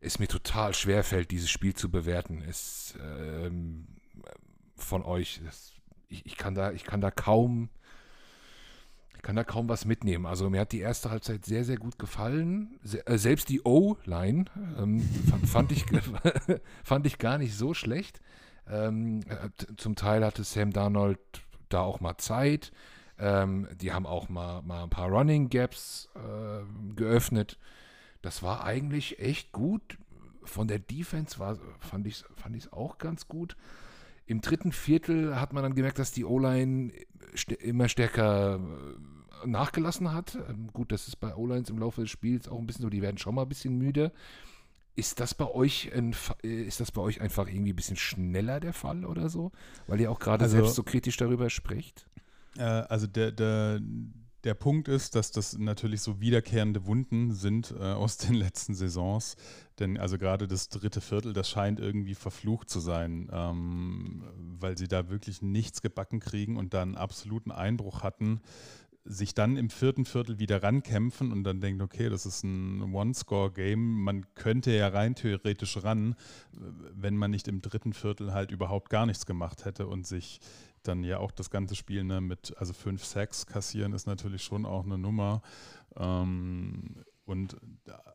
[0.00, 2.42] es mir total schwer fällt, dieses Spiel zu bewerten.
[2.42, 3.86] Es ähm,
[4.76, 5.72] von euch, es
[6.08, 7.70] ich, ich, kann da, ich kann da kaum,
[9.24, 10.26] kann da kaum was mitnehmen.
[10.26, 12.78] Also mir hat die erste Halbzeit sehr, sehr gut gefallen.
[12.82, 14.44] Se äh, selbst die O-Line
[14.78, 15.86] ähm, fand, fand, ich,
[16.84, 18.20] fand ich gar nicht so schlecht.
[18.68, 21.18] Ähm, äh, zum Teil hatte Sam Darnold
[21.70, 22.70] da auch mal Zeit.
[23.18, 27.58] Ähm, die haben auch mal, mal ein paar Running Gaps äh, geöffnet.
[28.20, 29.98] Das war eigentlich echt gut.
[30.44, 33.56] Von der Defense war, fand ich es fand auch ganz gut.
[34.26, 36.92] Im dritten Viertel hat man dann gemerkt, dass die O-Line
[37.36, 40.38] st immer stärker äh, nachgelassen hat.
[40.48, 43.02] Ähm, gut, das ist bei O-Lines im Laufe des Spiels auch ein bisschen so, die
[43.02, 44.12] werden schon mal ein bisschen müde.
[44.96, 48.60] Ist das bei euch ein, äh, ist das bei euch einfach irgendwie ein bisschen schneller
[48.60, 49.52] der Fall oder so?
[49.86, 52.06] Weil ihr auch gerade also, selbst so kritisch darüber spricht?
[52.56, 53.80] Äh, also der, der,
[54.44, 59.36] der Punkt ist, dass das natürlich so wiederkehrende Wunden sind äh, aus den letzten Saisons.
[59.78, 64.22] Denn also gerade das dritte Viertel, das scheint irgendwie verflucht zu sein, ähm,
[64.60, 68.40] weil sie da wirklich nichts gebacken kriegen und da einen absoluten Einbruch hatten,
[69.06, 74.02] sich dann im vierten Viertel wieder rankämpfen und dann denken, okay, das ist ein One-Score-Game,
[74.02, 76.14] man könnte ja rein theoretisch ran,
[76.52, 80.40] wenn man nicht im dritten Viertel halt überhaupt gar nichts gemacht hätte und sich
[80.88, 84.66] dann ja auch das ganze Spiel ne, mit, also fünf Sacks kassieren ist natürlich schon
[84.66, 85.42] auch eine Nummer.
[85.96, 87.56] Ähm, und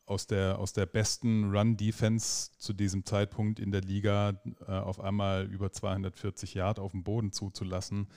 [0.06, 5.46] aus der, aus der besten Run-Defense zu diesem Zeitpunkt in der Liga äh, auf einmal
[5.46, 8.08] über 240 Yard auf dem Boden zuzulassen,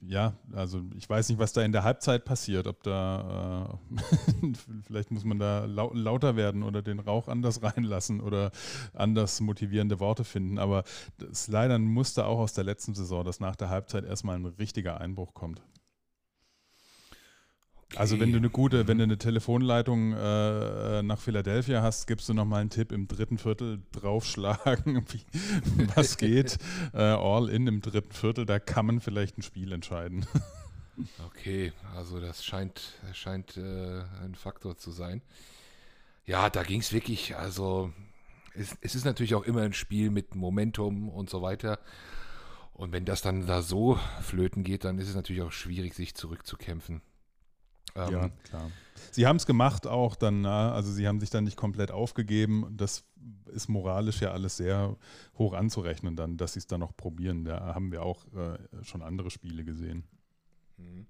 [0.00, 3.78] ja, also ich weiß nicht, was da in der Halbzeit passiert, ob da,
[4.40, 4.52] äh,
[4.86, 8.50] vielleicht muss man da lau lauter werden oder den Rauch anders reinlassen oder
[8.94, 10.84] anders motivierende Worte finden, aber
[11.18, 14.36] das ist leider ein Muster auch aus der letzten Saison, dass nach der Halbzeit erstmal
[14.36, 15.62] ein richtiger Einbruch kommt.
[17.90, 18.00] Okay.
[18.00, 22.34] Also wenn du eine gute, wenn du eine Telefonleitung äh, nach Philadelphia hast, gibst du
[22.34, 26.58] nochmal einen Tipp im dritten Viertel draufschlagen, wie, was geht.
[26.92, 30.26] äh, all in im dritten Viertel, da kann man vielleicht ein Spiel entscheiden.
[31.26, 35.22] okay, also das scheint, scheint äh, ein Faktor zu sein.
[36.26, 37.90] Ja, da ging es wirklich, also
[38.54, 41.78] es, es ist natürlich auch immer ein Spiel mit Momentum und so weiter.
[42.74, 46.14] Und wenn das dann da so flöten geht, dann ist es natürlich auch schwierig, sich
[46.14, 47.00] zurückzukämpfen.
[47.98, 48.70] Ähm, ja, klar.
[49.10, 52.74] Sie haben es gemacht auch dann, also sie haben sich dann nicht komplett aufgegeben.
[52.76, 53.04] Das
[53.52, 54.96] ist moralisch ja alles sehr
[55.36, 57.44] hoch anzurechnen dann, dass sie es dann noch probieren.
[57.44, 60.04] Da haben wir auch äh, schon andere Spiele gesehen.
[60.76, 61.06] Mhm.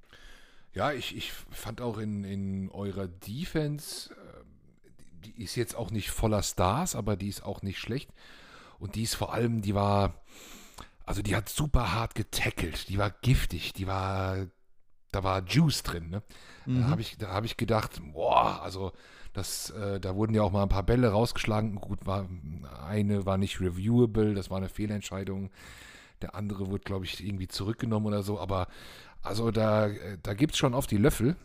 [0.74, 4.44] Ja, ich, ich fand auch in, in eurer Defense, äh,
[5.24, 8.10] die ist jetzt auch nicht voller Stars, aber die ist auch nicht schlecht.
[8.78, 10.14] Und die ist vor allem, die war,
[11.04, 14.46] also die hat super hart getackelt, die war giftig, die war
[15.12, 16.10] da war Juice drin.
[16.10, 16.22] Ne?
[16.66, 16.80] Mhm.
[16.80, 18.92] Da habe ich, hab ich gedacht, boah, also
[19.32, 21.76] das, äh, da wurden ja auch mal ein paar Bälle rausgeschlagen.
[21.76, 22.28] Gut, war,
[22.86, 25.50] eine war nicht reviewable, das war eine Fehlentscheidung.
[26.22, 28.40] Der andere wurde, glaube ich, irgendwie zurückgenommen oder so.
[28.40, 28.66] Aber
[29.22, 29.88] also da,
[30.22, 31.36] da gibt es schon oft die Löffel.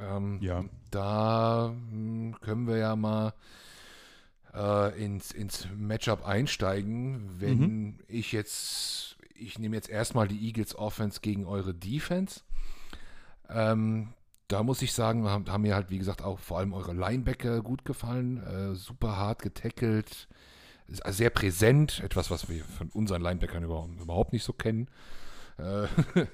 [0.00, 0.64] Ähm, ja.
[0.90, 3.32] Da hm, können wir ja mal
[4.54, 7.98] äh, ins, ins Matchup einsteigen, wenn mhm.
[8.08, 12.40] ich jetzt, ich nehme jetzt erstmal die Eagles Offense gegen eure Defense.
[13.48, 14.08] Ähm,
[14.48, 17.62] da muss ich sagen, haben, haben, mir halt, wie gesagt, auch vor allem eure Linebacker
[17.62, 18.42] gut gefallen.
[18.42, 20.28] Äh, super hart getackelt,
[20.88, 24.88] sehr präsent, etwas, was wir von unseren Linebackern überhaupt, überhaupt nicht so kennen.
[25.58, 25.86] Äh,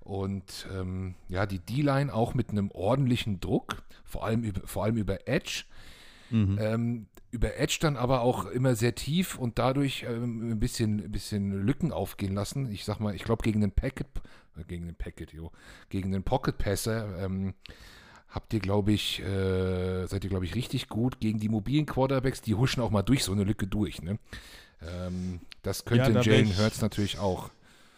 [0.00, 5.28] und ähm, ja, die D-Line auch mit einem ordentlichen Druck, vor allem vor allem über
[5.28, 5.64] Edge.
[6.30, 6.58] Mhm.
[6.60, 11.12] Ähm, über Edge dann aber auch immer sehr tief und dadurch ähm, ein, bisschen, ein
[11.12, 12.70] bisschen Lücken aufgehen lassen.
[12.72, 14.08] Ich sag mal, ich glaube, gegen den Packet,
[14.56, 15.52] äh, gegen den Packet, jo,
[15.90, 17.54] gegen den Pocket Passer ähm,
[18.28, 21.20] habt ihr, glaube ich, äh, seid ihr, glaube ich, richtig gut.
[21.20, 24.02] Gegen die mobilen Quarterbacks, die huschen auch mal durch so eine Lücke durch.
[24.02, 24.18] Ne?
[24.82, 27.50] Ähm, das könnte ja, Jalen Hurts natürlich auch.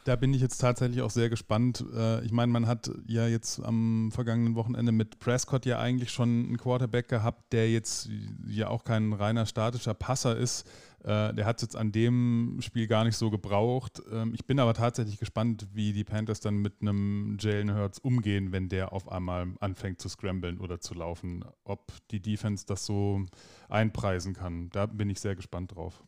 [0.05, 1.85] Da bin ich jetzt tatsächlich auch sehr gespannt.
[1.95, 6.47] Äh, ich meine, man hat ja jetzt am vergangenen Wochenende mit Prescott ja eigentlich schon
[6.47, 8.09] einen Quarterback gehabt, der jetzt
[8.45, 10.69] ja auch kein reiner statischer Passer ist.
[11.05, 14.03] Äh, der hat es jetzt an dem Spiel gar nicht so gebraucht.
[14.11, 18.51] Ähm, ich bin aber tatsächlich gespannt, wie die Panthers dann mit einem Jalen Hurts umgehen,
[18.51, 21.45] wenn der auf einmal anfängt zu scramblen oder zu laufen.
[21.63, 23.25] Ob die Defense das so
[23.69, 24.69] einpreisen kann.
[24.71, 26.03] Da bin ich sehr gespannt drauf.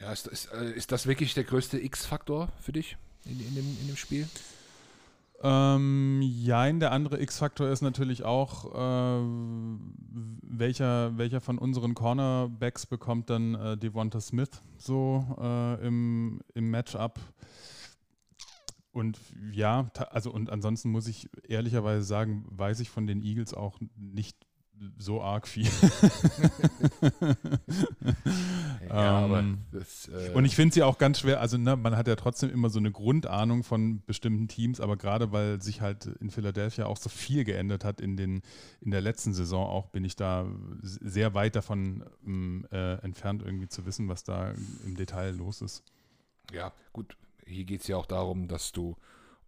[0.00, 3.78] Ja, ist, ist, äh, ist das wirklich der größte X-Faktor für dich in, in, dem,
[3.80, 4.26] in dem Spiel?
[5.42, 9.24] Ähm, ja, der andere X-Faktor ist natürlich auch, äh,
[10.42, 17.20] welcher, welcher von unseren Cornerbacks bekommt dann äh, Devonta Smith so äh, im, im Matchup.
[18.92, 19.18] Und
[19.52, 24.36] ja, also und ansonsten muss ich ehrlicherweise sagen, weiß ich von den Eagles auch nicht
[24.98, 25.66] so arg viel.
[28.88, 32.08] ja, ähm, das, äh und ich finde sie auch ganz schwer, also ne, man hat
[32.08, 36.30] ja trotzdem immer so eine Grundahnung von bestimmten Teams, aber gerade weil sich halt in
[36.30, 38.42] Philadelphia auch so viel geändert hat in, den,
[38.80, 40.46] in der letzten Saison auch, bin ich da
[40.82, 44.54] sehr weit davon ähm, äh, entfernt, irgendwie zu wissen, was da
[44.86, 45.84] im Detail los ist.
[46.52, 47.16] Ja, gut,
[47.46, 48.96] hier geht es ja auch darum, dass du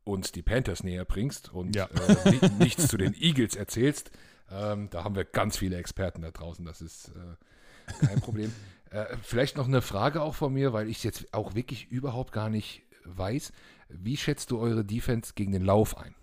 [0.05, 1.87] uns die Panthers näher bringst und ja.
[1.87, 4.11] äh, nichts zu den Eagles erzählst.
[4.53, 8.53] Ähm, da haben wir ganz viele Experten da draußen, das ist äh, kein Problem.
[8.91, 12.33] äh, vielleicht noch eine Frage auch von mir, weil ich es jetzt auch wirklich überhaupt
[12.33, 13.53] gar nicht weiß.
[13.89, 16.15] Wie schätzt du eure Defense gegen den Lauf ein?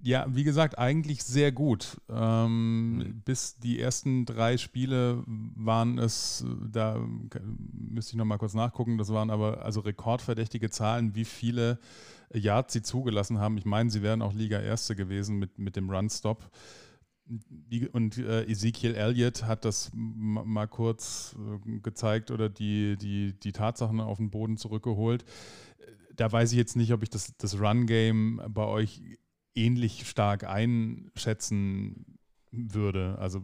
[0.00, 2.00] Ja, wie gesagt, eigentlich sehr gut.
[2.08, 3.22] Ähm, mhm.
[3.24, 7.04] Bis die ersten drei Spiele waren es, da
[7.72, 11.80] müsste ich nochmal kurz nachgucken, das waren aber also rekordverdächtige Zahlen, wie viele
[12.32, 13.58] Yards sie zugelassen haben.
[13.58, 16.48] Ich meine, sie wären auch Liga Erste gewesen mit, mit dem Run-Stop
[17.92, 24.00] und äh, Ezekiel Elliott hat das mal kurz äh, gezeigt oder die, die, die Tatsachen
[24.00, 25.24] auf den Boden zurückgeholt.
[26.14, 29.02] Da weiß ich jetzt nicht, ob ich das, das Run-Game bei euch
[29.54, 32.18] ähnlich stark einschätzen
[32.50, 33.16] würde.
[33.18, 33.42] Also,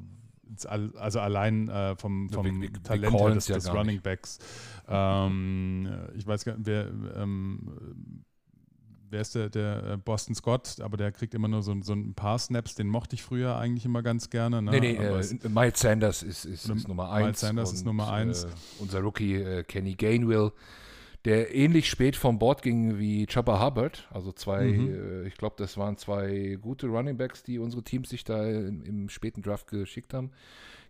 [0.97, 4.38] also allein äh, vom, vom wir, wir, Talent wir des, des Running Backs.
[4.88, 6.90] Ähm, ich weiß gar nicht, wer.
[7.16, 8.25] Ähm,
[9.14, 12.14] wer ist der, der äh, Boston Scott, aber der kriegt immer nur so, so ein
[12.14, 14.61] paar Snaps, den mochte ich früher eigentlich immer ganz gerne.
[14.61, 14.72] Ne?
[14.72, 17.24] Nee, nee, äh, Miles Sanders ist, ist, ist Nummer eins.
[17.24, 18.44] Miles Sanders und, ist Nummer eins.
[18.44, 18.48] Äh,
[18.81, 20.50] unser Rookie äh, Kenny Gainwell,
[21.24, 24.09] der ähnlich spät vom Bord ging wie Chopper Hubbard.
[24.11, 25.22] Also zwei, mhm.
[25.24, 28.83] Äh, ich glaube, das waren zwei gute Running Backs, die unsere Teams sich da im,
[28.83, 30.33] im späten Draft geschickt haben.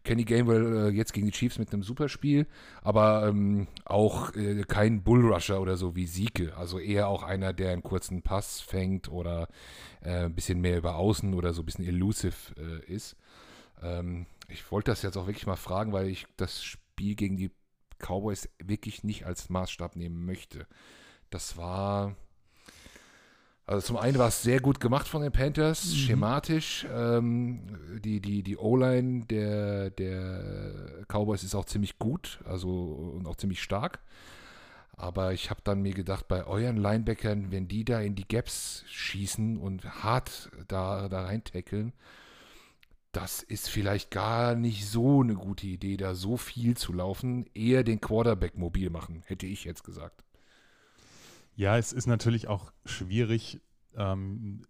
[0.05, 2.47] Kenny Gainwell äh, jetzt gegen die Chiefs mit einem Superspiel,
[2.83, 6.57] aber ähm, auch äh, kein Bullrusher oder so wie Sieke.
[6.57, 9.49] Also eher auch einer, der einen kurzen Pass fängt oder
[10.03, 13.17] äh, ein bisschen mehr über Außen oder so ein bisschen elusive äh, ist.
[13.83, 17.51] Ähm, ich wollte das jetzt auch wirklich mal fragen, weil ich das Spiel gegen die
[17.99, 20.67] Cowboys wirklich nicht als Maßstab nehmen möchte.
[21.31, 22.15] Das war
[23.67, 25.97] also zum einen war es sehr gut gemacht von den Panthers, mhm.
[25.97, 26.87] schematisch.
[26.95, 27.61] Ähm,
[28.05, 33.63] die die, die O-Line der, der Cowboys ist auch ziemlich gut, also und auch ziemlich
[33.63, 34.01] stark.
[34.97, 38.85] Aber ich habe dann mir gedacht, bei euren Linebackern, wenn die da in die Gaps
[38.87, 41.93] schießen und hart da, da rein tackeln,
[43.13, 47.47] das ist vielleicht gar nicht so eine gute Idee, da so viel zu laufen.
[47.55, 50.25] Eher den Quarterback mobil machen, hätte ich jetzt gesagt.
[51.57, 53.61] Ja, es ist natürlich auch schwierig,
[53.97, 54.63] ähm,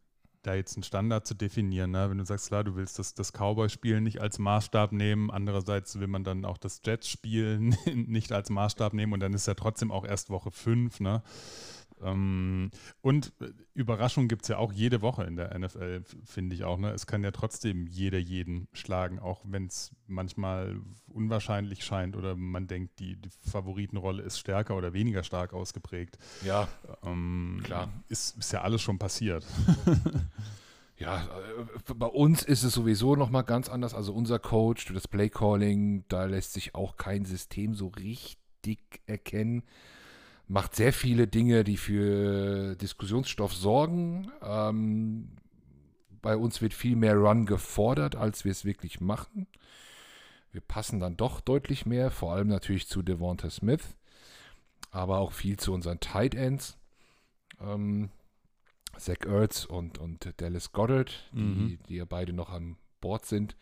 [0.43, 1.91] da jetzt einen Standard zu definieren.
[1.91, 2.11] Ne?
[2.11, 6.07] Wenn du sagst, klar, du willst das, das Cowboy-Spiel nicht als Maßstab nehmen, andererseits will
[6.07, 7.59] man dann auch das Jets-Spiel
[7.95, 11.01] nicht als Maßstab nehmen und dann ist ja trotzdem auch erst Woche 5.
[11.01, 11.23] Ne?
[12.05, 16.65] Ähm, und äh, Überraschungen gibt es ja auch jede Woche in der NFL, finde ich
[16.65, 16.79] auch.
[16.79, 16.91] Ne?
[16.91, 20.77] Es kann ja trotzdem jeder jeden schlagen, auch wenn es manchmal
[21.07, 26.19] unwahrscheinlich scheint oder man denkt, die, die, Favoritenrolle ist stärker oder weniger stark ausgeprägt.
[26.45, 26.69] Ja,
[27.03, 27.93] ähm, klar.
[28.09, 29.45] Ist, ist ja alles schon passiert.
[30.97, 33.95] Ja, äh, bei uns ist es sowieso nochmal ganz anders.
[33.95, 39.65] Also unser Coach, das Playcalling, da lässt sich auch kein System so richtig erkennen.
[40.47, 44.31] Macht sehr viele Dinge, die für Diskussionsstoff sorgen.
[44.43, 45.31] Ähm,
[46.21, 49.47] bei uns wird viel mehr Run gefordert, als wir es wirklich machen.
[50.53, 53.97] Wir passen dann doch deutlich mehr, vor allem natürlich zu Devonta Smith,
[54.91, 56.79] aber auch viel zu unseren Tight Ends.
[57.61, 58.11] Ähm,
[58.97, 61.79] Zach Ertz und, und Dallas Goddard, die, mhm.
[61.89, 63.57] die ja beide noch an Bord sind.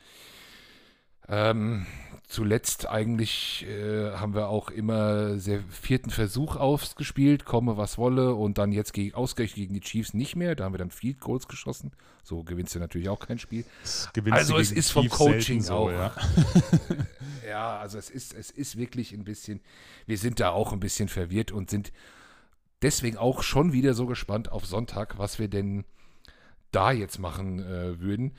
[1.33, 1.87] Ähm,
[2.29, 8.59] zuletzt eigentlich äh, haben wir auch immer sehr vierten Versuch ausgespielt, komme was wolle und
[8.59, 10.55] dann jetzt gegen, ausgerechnet gegen die Chiefs nicht mehr.
[10.55, 11.93] Da haben wir dann Field Goals geschossen.
[12.23, 13.65] So gewinnst du natürlich auch kein Spiel.
[14.31, 15.91] Also es ist vom Coaching so, auch.
[15.91, 16.15] Ja.
[17.49, 19.63] ja, also es ist, es ist wirklich ein bisschen,
[20.05, 21.93] wir sind da auch ein bisschen verwirrt und sind
[22.83, 25.85] deswegen auch schon wieder so gespannt auf Sonntag, was wir denn
[26.73, 28.33] da jetzt machen äh, würden.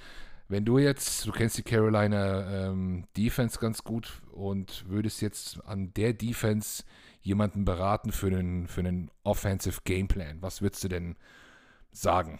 [0.54, 5.91] Wenn du jetzt, du kennst die Carolina ähm, Defense ganz gut und würdest jetzt an
[5.95, 6.84] der Defense
[7.24, 11.16] jemanden beraten für einen, für einen Offensive Gameplan, was würdest du denn
[11.91, 12.39] sagen?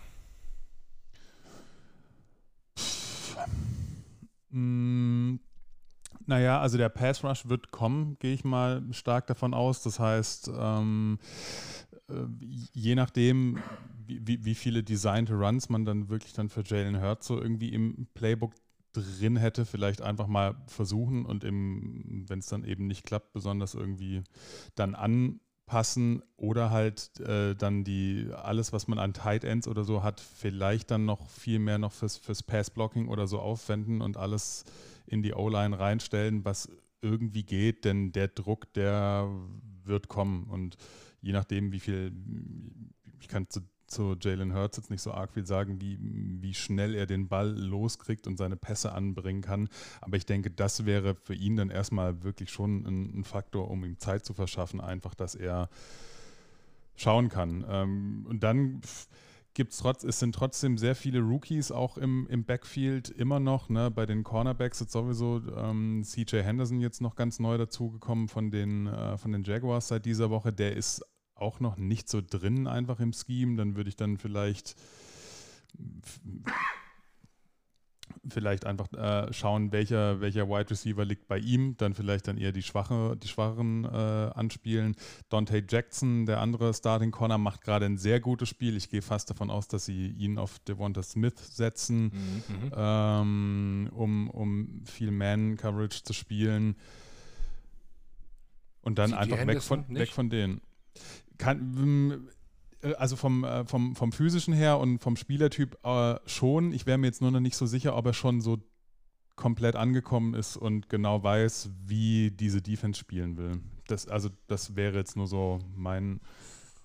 [4.51, 5.38] Mm,
[6.28, 9.82] naja, also der Pass Rush wird kommen, gehe ich mal stark davon aus.
[9.84, 11.19] Das heißt, ähm,
[12.09, 12.13] äh,
[12.74, 13.59] je nachdem,
[14.05, 18.07] wie, wie viele designte Runs man dann wirklich dann für Jalen Hurts so irgendwie im
[18.13, 18.53] Playbook
[18.93, 24.21] drin hätte, vielleicht einfach mal versuchen und wenn es dann eben nicht klappt, besonders irgendwie
[24.76, 30.03] dann anpassen oder halt äh, dann die alles, was man an Tight Ends oder so
[30.03, 34.63] hat, vielleicht dann noch viel mehr noch fürs, fürs Pass-Blocking oder so aufwenden und alles
[35.05, 36.69] in die O-Line reinstellen, was
[37.01, 39.29] irgendwie geht, denn der Druck, der
[39.83, 40.77] wird kommen und
[41.21, 42.13] je nachdem, wie viel,
[43.19, 46.95] ich kann zu, zu Jalen Hurts jetzt nicht so arg viel sagen, wie, wie schnell
[46.95, 49.69] er den Ball loskriegt und seine Pässe anbringen kann.
[50.01, 53.83] Aber ich denke, das wäre für ihn dann erstmal wirklich schon ein, ein Faktor, um
[53.83, 55.69] ihm Zeit zu verschaffen, einfach, dass er
[56.95, 57.65] schauen kann.
[57.67, 58.81] Ähm, und dann
[59.53, 63.69] gibt's trotz, es sind trotzdem sehr viele Rookies auch im, im Backfield immer noch.
[63.69, 63.91] Ne?
[63.91, 69.17] Bei den Cornerbacks ist sowieso ähm, CJ Henderson jetzt noch ganz neu dazugekommen von äh,
[69.17, 70.51] von den Jaguars seit dieser Woche.
[70.51, 71.03] Der ist
[71.35, 74.75] auch noch nicht so drin einfach im Scheme, dann würde ich dann vielleicht
[78.30, 82.51] vielleicht einfach äh, schauen, welcher, welcher Wide Receiver liegt bei ihm, dann vielleicht dann eher
[82.51, 84.95] die, schwache, die schwacheren äh, anspielen.
[85.30, 88.78] Dante Jackson, der andere Starting Corner, macht gerade ein sehr gutes Spiel.
[88.78, 92.71] Ich gehe fast davon aus, dass sie ihn auf Devonta Smith setzen, mhm, mhm.
[92.76, 96.76] ähm, um, um viel Man-Coverage zu spielen.
[98.82, 100.61] Und dann einfach weg von, weg von denen
[101.38, 102.34] kann, äh,
[102.97, 106.71] also vom, äh, vom, vom physischen her und vom Spielertyp äh, schon.
[106.73, 108.57] Ich wäre mir jetzt nur noch nicht so sicher, ob er schon so
[109.36, 113.61] komplett angekommen ist und genau weiß, wie diese Defense spielen will.
[113.88, 116.21] Das, also das wäre jetzt nur so mein,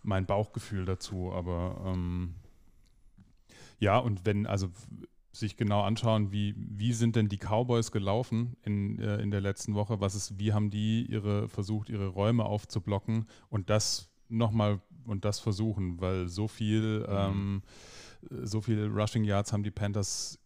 [0.02, 1.32] mein Bauchgefühl dazu.
[1.32, 2.34] Aber ähm,
[3.78, 4.70] ja, und wenn, also
[5.32, 9.74] sich genau anschauen, wie, wie sind denn die Cowboys gelaufen in, äh, in der letzten
[9.74, 15.24] Woche, was ist, wie haben die ihre versucht, ihre Räume aufzublocken und das nochmal und
[15.24, 17.06] das versuchen, weil so viel, mhm.
[17.08, 17.62] ähm,
[18.44, 20.38] so viel Rushing Yards haben die Panthers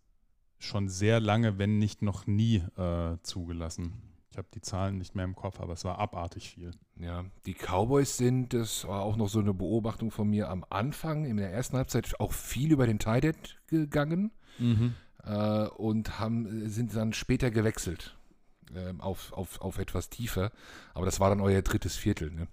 [0.58, 3.94] schon sehr lange, wenn nicht noch nie äh, zugelassen.
[4.30, 6.70] Ich habe die Zahlen nicht mehr im Kopf, aber es war abartig viel.
[6.96, 11.26] Ja, die Cowboys sind, das war auch noch so eine Beobachtung von mir am Anfang,
[11.26, 14.94] in der ersten Halbzeit auch viel über den Tight gegangen mhm.
[15.24, 18.16] äh, und haben, sind dann später gewechselt
[18.74, 20.50] äh, auf, auf, auf etwas tiefer.
[20.94, 22.30] Aber das war dann euer drittes Viertel.
[22.30, 22.48] Ne?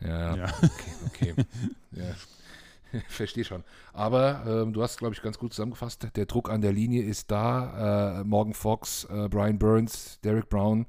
[0.00, 0.44] Ja, ja.
[0.62, 1.34] okay.
[1.34, 1.34] okay.
[1.92, 3.00] ja.
[3.08, 3.64] Verstehe schon.
[3.92, 6.08] Aber ähm, du hast, glaube ich, ganz gut zusammengefasst.
[6.14, 8.20] Der Druck an der Linie ist da.
[8.20, 10.86] Äh, Morgan Fox, äh, Brian Burns, Derek Brown.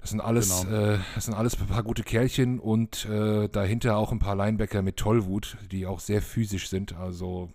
[0.00, 0.94] Das sind alles, genau.
[0.94, 4.80] äh, das sind alles ein paar gute Kerlchen und äh, dahinter auch ein paar Linebacker
[4.80, 6.96] mit Tollwut, die auch sehr physisch sind.
[6.96, 7.50] Also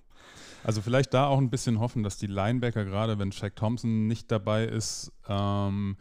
[0.66, 4.32] also vielleicht da auch ein bisschen hoffen, dass die Linebacker, gerade wenn Shaq Thompson nicht
[4.32, 5.96] dabei ist, ähm,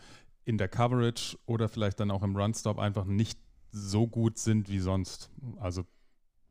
[0.46, 3.38] in der Coverage oder vielleicht dann auch im Runstop einfach nicht
[3.74, 5.30] so gut sind wie sonst.
[5.58, 5.84] Also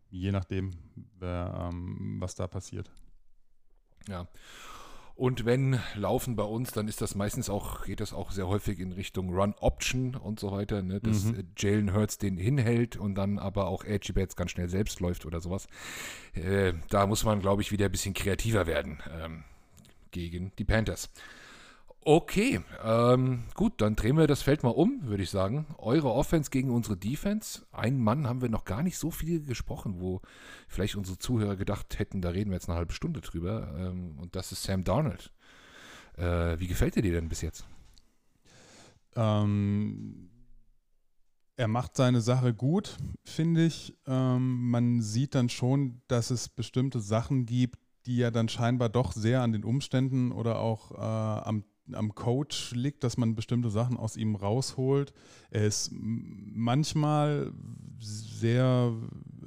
[0.10, 0.72] je nachdem,
[1.18, 2.92] wer, ähm, was da passiert.
[4.08, 4.28] Ja.
[5.16, 8.80] Und wenn laufen bei uns, dann ist das meistens auch, geht das auch sehr häufig
[8.80, 11.00] in Richtung Run Option und so weiter, ne?
[11.00, 11.52] dass mhm.
[11.56, 15.40] Jalen Hurts den hinhält und dann aber auch Edgy Bats ganz schnell selbst läuft oder
[15.40, 15.68] sowas.
[16.34, 19.44] Äh, da muss man, glaube ich, wieder ein bisschen kreativer werden ähm,
[20.10, 21.10] gegen die Panthers.
[22.06, 25.66] Okay, ähm, gut, dann drehen wir das Feld mal um, würde ich sagen.
[25.78, 27.66] Eure Offense gegen unsere Defense.
[27.72, 30.22] Ein Mann haben wir noch gar nicht so viel gesprochen, wo
[30.68, 33.74] vielleicht unsere Zuhörer gedacht hätten, da reden wir jetzt eine halbe Stunde drüber.
[33.78, 35.32] Ähm, und das ist Sam Darnold.
[36.18, 37.66] Äh, wie gefällt dir denn bis jetzt?
[39.16, 40.30] Ähm,
[41.56, 43.96] er macht seine Sache gut, finde ich.
[44.08, 49.14] Ähm, man sieht dann schon, dass es bestimmte Sachen gibt, die ja dann scheinbar doch
[49.14, 53.98] sehr an den Umständen oder auch äh, am am Coach liegt, dass man bestimmte Sachen
[53.98, 55.14] aus ihm rausholt.
[55.52, 57.52] Er ist manchmal
[58.00, 58.94] sehr,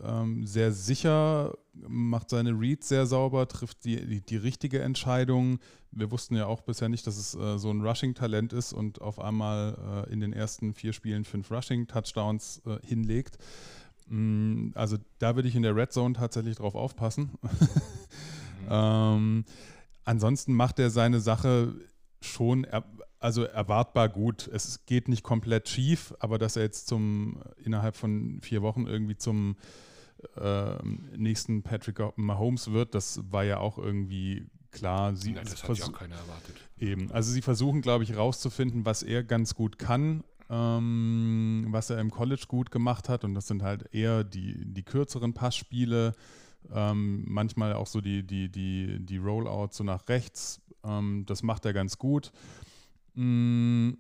[0.03, 5.59] ähm, sehr sicher, macht seine Reads sehr sauber, trifft die, die, die, richtige Entscheidung.
[5.91, 9.19] Wir wussten ja auch bisher nicht, dass es äh, so ein Rushing-Talent ist und auf
[9.19, 13.39] einmal äh, in den ersten vier Spielen fünf Rushing-Touchdowns äh, hinlegt.
[14.09, 17.31] Mm, also da würde ich in der Red Zone tatsächlich drauf aufpassen.
[17.43, 18.69] mhm.
[18.71, 19.45] ähm,
[20.05, 21.75] ansonsten macht er seine Sache
[22.27, 22.85] schon er,
[23.19, 24.49] also erwartbar gut.
[24.53, 29.17] Es geht nicht komplett schief, aber dass er jetzt zum innerhalb von vier Wochen irgendwie
[29.17, 29.57] zum
[30.37, 30.77] äh,
[31.17, 35.15] nächsten Patrick Mahomes wird, das war ja auch irgendwie klar.
[35.17, 36.57] Sie, ja, das hat ja auch keiner erwartet.
[36.79, 37.11] Eben.
[37.11, 42.11] Also sie versuchen, glaube ich, rauszufinden, was er ganz gut kann, ähm, was er im
[42.11, 43.25] College gut gemacht hat.
[43.25, 46.15] Und das sind halt eher die, die kürzeren Passspiele,
[46.73, 51.65] ähm, manchmal auch so die, die, die, die Rollouts so nach rechts, ähm, das macht
[51.65, 52.33] er ganz gut.
[53.15, 53.93] Mm,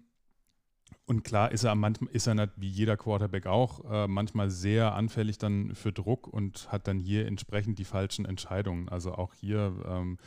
[1.07, 5.39] und klar ist er manchmal ist er wie jeder Quarterback auch äh, manchmal sehr anfällig
[5.39, 8.89] dann für Druck und hat dann hier entsprechend die falschen Entscheidungen.
[8.89, 10.19] Also auch hier ähm,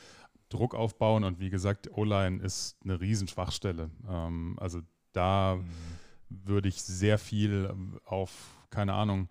[0.50, 3.90] Druck aufbauen und wie gesagt, O-Line ist eine Riesenschwachstelle.
[4.08, 4.82] Ähm, also
[5.12, 5.66] da mhm.
[6.30, 7.74] würde ich sehr viel
[8.06, 9.30] auf, keine Ahnung,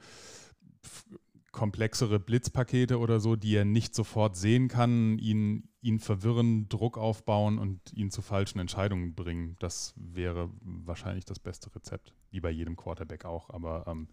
[1.50, 7.58] komplexere Blitzpakete oder so, die er nicht sofort sehen kann, ihn, ihn verwirren, Druck aufbauen
[7.58, 9.56] und ihn zu falschen Entscheidungen bringen.
[9.60, 13.50] Das wäre wahrscheinlich das beste Rezept, wie bei jedem Quarterback auch.
[13.50, 14.08] Aber ähm,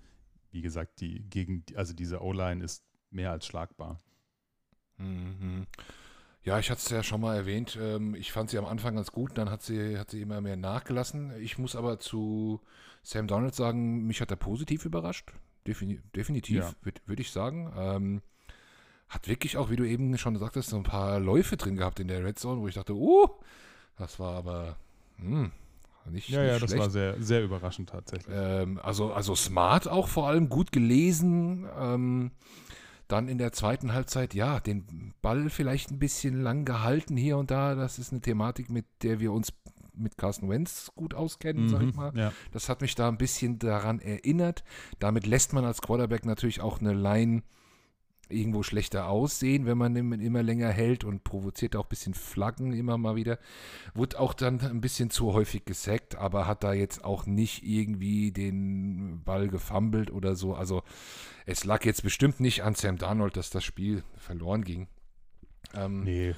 [0.52, 3.98] wie gesagt, die gegen, also diese O-Line ist mehr als schlagbar.
[4.98, 5.66] Mhm.
[6.44, 7.78] Ja, ich hatte es ja schon mal erwähnt.
[7.82, 10.56] Ähm, ich fand sie am Anfang ganz gut, dann hat sie, hat sie immer mehr
[10.56, 11.32] nachgelassen.
[11.42, 12.62] Ich muss aber zu
[13.02, 15.34] Sam Donald sagen, mich hat er positiv überrascht.
[15.66, 16.74] Defini definitiv, ja.
[16.84, 17.74] würde würd ich sagen.
[17.76, 18.22] Ähm,
[19.10, 22.08] hat wirklich auch, wie du eben schon sagtest, so ein paar Läufe drin gehabt in
[22.08, 23.28] der Red Zone, wo ich dachte, uh,
[23.98, 24.78] das war aber
[25.18, 25.52] mh, hm,
[26.12, 26.74] nicht Ja, nicht ja, schlecht.
[26.74, 28.36] das war sehr, sehr überraschend tatsächlich.
[28.36, 31.68] Ähm, also, also smart auch vor allem, gut gelesen.
[31.80, 32.32] Ähm,
[33.08, 37.52] dann in der zweiten Halbzeit, ja, den Ball vielleicht ein bisschen lang gehalten hier und
[37.52, 37.76] da.
[37.76, 39.54] Das ist eine Thematik, mit der wir uns
[39.94, 42.12] mit Carsten Wentz gut auskennen, mhm, sag ich mhm, mal.
[42.16, 42.34] Ja.
[42.52, 44.64] Das hat mich da ein bisschen daran erinnert.
[45.00, 47.44] Damit lässt man als Quarterback natürlich auch eine Line
[48.30, 52.98] irgendwo schlechter aussehen, wenn man immer länger hält und provoziert auch ein bisschen Flaggen immer
[52.98, 53.40] mal wieder.
[53.94, 58.32] Wurde auch dann ein bisschen zu häufig gesackt, aber hat da jetzt auch nicht irgendwie
[58.32, 60.56] den Ball gefummelt oder so.
[60.56, 60.84] Also
[61.46, 64.88] es lag jetzt bestimmt nicht an Sam Darnold, dass das Spiel verloren ging.
[65.74, 66.34] Ähm, nee,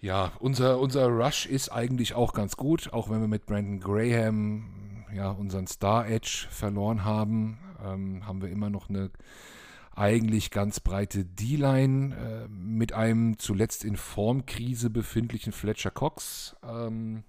[0.00, 5.04] ja, unser, unser Rush ist eigentlich auch ganz gut, auch wenn wir mit Brandon Graham
[5.12, 9.10] ja, unseren Star Edge verloren haben, ähm, haben wir immer noch eine
[9.98, 16.56] eigentlich ganz breite D-Line äh, mit einem zuletzt in Formkrise befindlichen Fletcher Cox.
[16.62, 17.24] Ähm,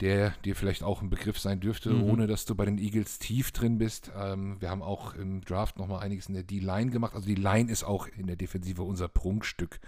[0.00, 2.04] der dir vielleicht auch ein Begriff sein dürfte, mhm.
[2.04, 4.10] ohne dass du bei den Eagles tief drin bist.
[4.16, 7.14] Ähm, wir haben auch im Draft nochmal einiges in der D-Line gemacht.
[7.14, 9.78] Also die Line ist auch in der Defensive unser Prunkstück,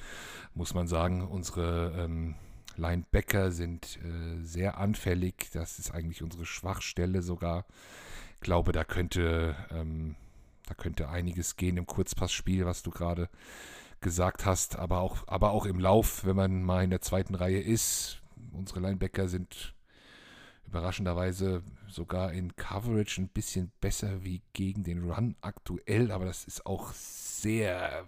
[0.55, 1.27] muss man sagen.
[1.27, 2.35] Unsere ähm,
[2.77, 5.51] Linebacker sind äh, sehr anfällig.
[5.53, 7.65] Das ist eigentlich unsere Schwachstelle sogar.
[8.35, 10.17] Ich glaube, da könnte, ähm,
[10.73, 13.29] da könnte einiges gehen im Kurzpassspiel, was du gerade
[14.01, 17.61] gesagt hast, aber auch, aber auch im Lauf, wenn man mal in der zweiten Reihe
[17.61, 18.23] ist.
[18.53, 19.75] Unsere Linebacker sind
[20.67, 26.65] überraschenderweise sogar in Coverage ein bisschen besser wie gegen den Run aktuell, aber das ist
[26.65, 28.05] auch sehr äh,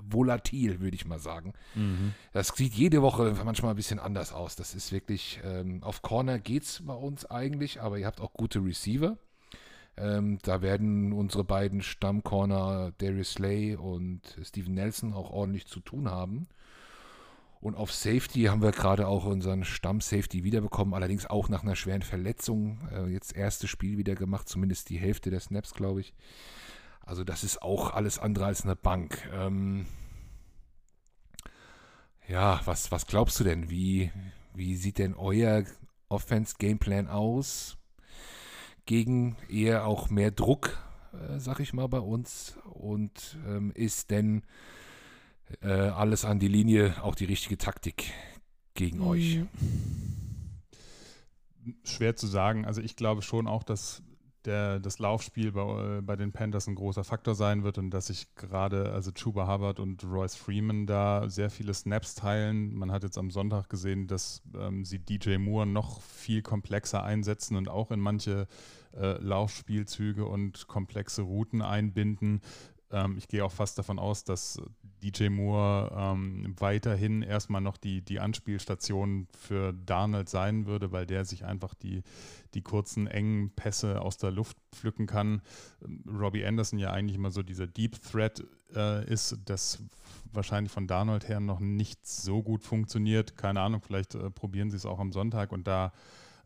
[0.00, 1.52] volatil, würde ich mal sagen.
[1.74, 2.14] Mhm.
[2.32, 4.56] Das sieht jede Woche manchmal ein bisschen anders aus.
[4.56, 8.32] Das ist wirklich, ähm, auf Corner geht es bei uns eigentlich, aber ihr habt auch
[8.32, 9.18] gute Receiver.
[9.96, 16.10] Ähm, da werden unsere beiden Stammcorner Darius Slay und Steven Nelson auch ordentlich zu tun
[16.10, 16.48] haben.
[17.60, 22.02] Und auf Safety haben wir gerade auch unseren Stamm-Safety wiederbekommen, allerdings auch nach einer schweren
[22.02, 22.80] Verletzung.
[22.90, 26.14] Äh, jetzt erstes Spiel wieder gemacht, zumindest die Hälfte der Snaps, glaube ich.
[27.04, 29.28] Also das ist auch alles andere als eine Bank.
[29.32, 29.86] Ähm
[32.26, 33.70] ja, was, was glaubst du denn?
[33.70, 34.10] Wie,
[34.54, 35.64] wie sieht denn euer
[36.08, 37.76] Offense-Gameplan aus?
[38.86, 40.78] Gegen eher auch mehr Druck,
[41.12, 42.56] äh, sag ich mal, bei uns.
[42.64, 44.42] Und ähm, ist denn
[45.60, 48.12] äh, alles an die Linie, auch die richtige Taktik
[48.74, 49.40] gegen euch?
[51.84, 52.64] Schwer zu sagen.
[52.64, 54.02] Also ich glaube schon auch, dass
[54.44, 58.34] der, das Laufspiel bei, bei den Panthers ein großer Faktor sein wird und dass sich
[58.34, 62.74] gerade, also Chuba Hubbard und Royce Freeman da sehr viele Snaps teilen.
[62.74, 67.56] Man hat jetzt am Sonntag gesehen, dass ähm, sie DJ Moore noch viel komplexer einsetzen
[67.56, 68.46] und auch in manche
[68.94, 72.40] äh, Laufspielzüge und komplexe Routen einbinden.
[72.92, 74.60] Ähm, ich gehe auch fast davon aus, dass
[75.02, 81.24] DJ Moore ähm, weiterhin erstmal noch die, die Anspielstation für Darnold sein würde, weil der
[81.24, 82.02] sich einfach die,
[82.54, 85.42] die kurzen, engen Pässe aus der Luft pflücken kann.
[85.84, 89.82] Ähm, Robbie Anderson ja eigentlich immer so dieser Deep Threat äh, ist, das
[90.32, 93.36] wahrscheinlich von Darnold her noch nicht so gut funktioniert.
[93.36, 95.92] Keine Ahnung, vielleicht äh, probieren sie es auch am Sonntag und da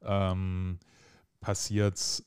[0.03, 0.79] ähm,
[1.41, 2.25] passiert es.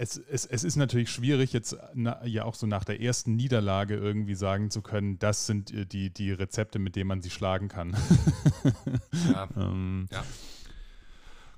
[0.00, 3.96] Es, es, es ist natürlich schwierig, jetzt na, ja auch so nach der ersten Niederlage
[3.96, 7.66] irgendwie sagen zu können, das sind äh, die, die Rezepte, mit denen man sie schlagen
[7.66, 7.96] kann.
[9.32, 9.48] Ja.
[9.56, 10.22] ähm, ja.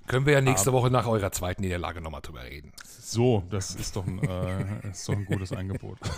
[0.07, 2.73] Können wir ja nächste Woche nach eurer zweiten Niederlage nochmal drüber reden.
[2.87, 5.99] So, das ist doch ein, äh, ist doch ein gutes Angebot.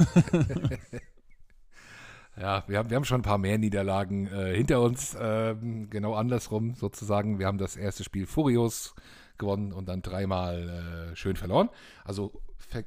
[2.35, 5.15] Ja, wir haben, wir haben schon ein paar mehr Niederlagen äh, hinter uns.
[5.21, 7.39] Ähm, genau andersrum sozusagen.
[7.39, 8.95] Wir haben das erste Spiel furios
[9.43, 11.69] gewonnen und dann dreimal äh, schön verloren.
[12.05, 12.85] Also ver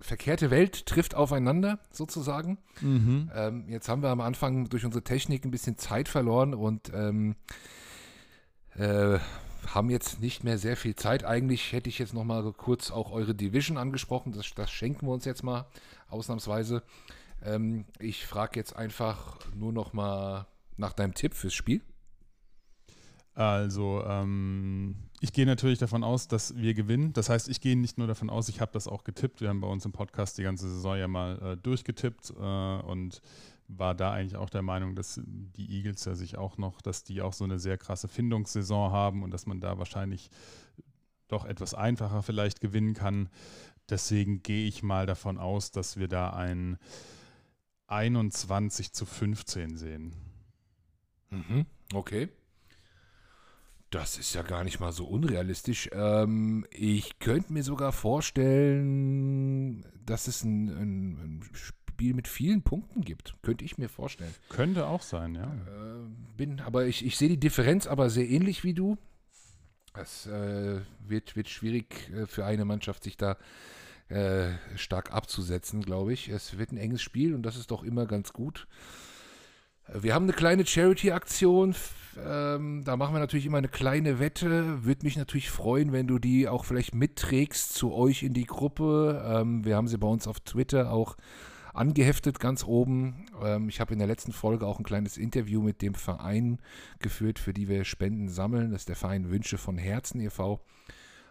[0.00, 2.58] verkehrte Welt trifft aufeinander sozusagen.
[2.82, 3.30] Mhm.
[3.34, 7.36] Ähm, jetzt haben wir am Anfang durch unsere Technik ein bisschen Zeit verloren und ähm,
[8.76, 9.18] äh,
[9.66, 11.24] haben jetzt nicht mehr sehr viel Zeit.
[11.24, 14.32] Eigentlich hätte ich jetzt noch mal kurz auch eure Division angesprochen.
[14.32, 15.64] Das, das schenken wir uns jetzt mal
[16.08, 16.82] ausnahmsweise.
[17.42, 20.46] Ähm, ich frage jetzt einfach nur noch mal
[20.76, 21.80] nach deinem Tipp fürs Spiel.
[23.34, 27.14] Also, ähm, ich gehe natürlich davon aus, dass wir gewinnen.
[27.14, 29.40] Das heißt, ich gehe nicht nur davon aus, ich habe das auch getippt.
[29.40, 33.22] Wir haben bei uns im Podcast die ganze Saison ja mal äh, durchgetippt äh, und
[33.66, 37.22] war da eigentlich auch der Meinung, dass die Eagles ja sich auch noch, dass die
[37.22, 40.28] auch so eine sehr krasse Findungssaison haben und dass man da wahrscheinlich
[41.28, 43.30] doch etwas einfacher vielleicht gewinnen kann.
[43.88, 46.76] Deswegen gehe ich mal davon aus, dass wir da ein
[47.86, 50.12] 21 zu 15 sehen.
[51.30, 51.64] Mhm,
[51.94, 52.28] okay.
[53.94, 55.88] Das ist ja gar nicht mal so unrealistisch.
[55.92, 63.02] Ähm, ich könnte mir sogar vorstellen, dass es ein, ein, ein, Spiel mit vielen Punkten
[63.02, 63.36] gibt.
[63.42, 64.34] Könnte ich mir vorstellen.
[64.48, 65.44] Könnte auch sein, ja.
[65.44, 68.98] Äh, bin, aber ich, ich sehe die Differenz aber sehr ähnlich wie du.
[69.96, 73.36] Es äh, wird, wird schwierig äh, für eine Mannschaft, sich da
[74.08, 76.28] äh, stark abzusetzen, glaube ich.
[76.30, 78.66] Es wird ein enges Spiel und das ist doch immer ganz gut.
[79.92, 81.74] Wir haben eine kleine Charity-Aktion.
[82.24, 84.84] Ähm, da machen wir natürlich immer eine kleine Wette.
[84.84, 89.22] Würde mich natürlich freuen, wenn du die auch vielleicht mitträgst zu euch in die Gruppe.
[89.26, 91.16] Ähm, wir haben sie bei uns auf Twitter auch
[91.74, 93.26] angeheftet, ganz oben.
[93.42, 96.60] Ähm, ich habe in der letzten Folge auch ein kleines Interview mit dem Verein
[97.00, 98.70] geführt, für die wir Spenden sammeln.
[98.70, 100.60] Das ist der Verein Wünsche von Herzen e.V.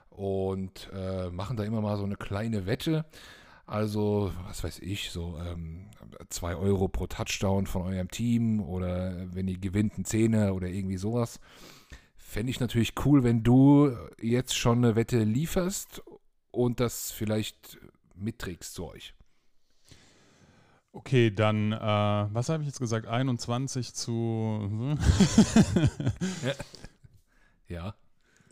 [0.10, 3.06] Und äh, machen da immer mal so eine kleine Wette.
[3.66, 5.39] Also, was weiß ich, so
[6.30, 10.68] 2 ähm, Euro pro Touchdown von eurem Team oder wenn ihr gewinnt, ein Zehner oder
[10.68, 11.39] irgendwie sowas.
[12.18, 16.01] Fände ich natürlich cool, wenn du jetzt schon eine Wette lieferst
[16.51, 17.78] und das vielleicht
[18.16, 19.14] mitträgst zu euch.
[20.91, 23.07] Okay, dann, äh, was habe ich jetzt gesagt?
[23.07, 24.95] 21 zu.
[26.45, 26.53] ja.
[27.68, 27.95] ja.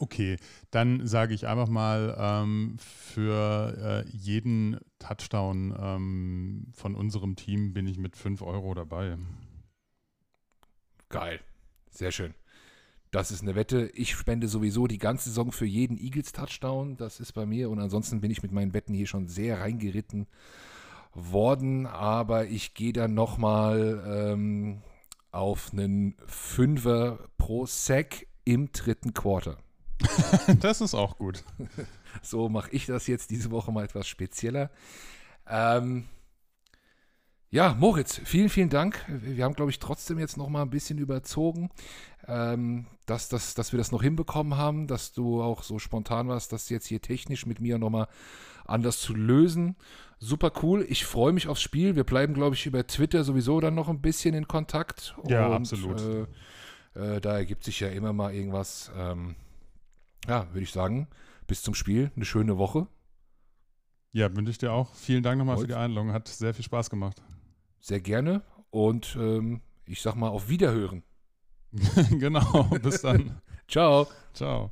[0.02, 0.38] Okay,
[0.72, 7.86] dann sage ich einfach mal, ähm, für äh, jeden Touchdown ähm, von unserem Team bin
[7.86, 9.20] ich mit 5 Euro dabei.
[11.10, 11.40] Geil,
[11.92, 12.34] sehr schön.
[13.12, 13.92] Das ist eine Wette.
[13.94, 16.98] Ich spende sowieso die ganze Saison für jeden Eagles-Touchdown.
[16.98, 17.70] Das ist bei mir.
[17.70, 20.26] Und ansonsten bin ich mit meinen Wetten hier schon sehr reingeritten
[21.14, 21.86] worden.
[21.86, 24.82] Aber ich gehe dann nochmal ähm,
[25.30, 29.60] auf einen Fünfer pro Sack im dritten Quarter.
[30.60, 31.44] das ist auch gut.
[32.22, 34.70] So mache ich das jetzt diese Woche mal etwas spezieller.
[35.48, 36.10] Ähm,
[37.50, 39.06] ja, Moritz, vielen, vielen Dank.
[39.08, 41.70] Wir haben, glaube ich, trotzdem jetzt noch mal ein bisschen überzogen,
[42.28, 46.54] ähm, dass, dass, dass wir das noch hinbekommen haben, dass du auch so spontan warst,
[46.54, 48.08] das jetzt hier technisch mit mir noch mal
[48.66, 49.76] anders zu lösen.
[50.20, 50.86] Super cool.
[50.88, 51.96] Ich freue mich aufs Spiel.
[51.96, 55.16] Wir bleiben, glaube ich, über Twitter sowieso dann noch ein bisschen in Kontakt.
[55.28, 56.02] Ja, Und, absolut.
[56.96, 58.92] Äh, äh, da ergibt sich ja immer mal irgendwas.
[58.96, 59.36] Ähm,
[60.28, 61.08] ja, würde ich sagen,
[61.48, 62.12] bis zum Spiel.
[62.16, 62.88] Eine schöne Woche.
[64.14, 64.94] Ja, wünsche ich dir auch.
[64.96, 66.12] Vielen Dank nochmal für die Einladung.
[66.12, 67.22] Hat sehr viel Spaß gemacht.
[67.80, 68.44] Sehr gerne.
[68.70, 71.04] Und ähm, ich sag mal auf Wiederhören.
[72.12, 72.64] genau.
[72.82, 73.42] Bis dann.
[73.68, 74.08] Ciao.
[74.34, 74.72] Ciao.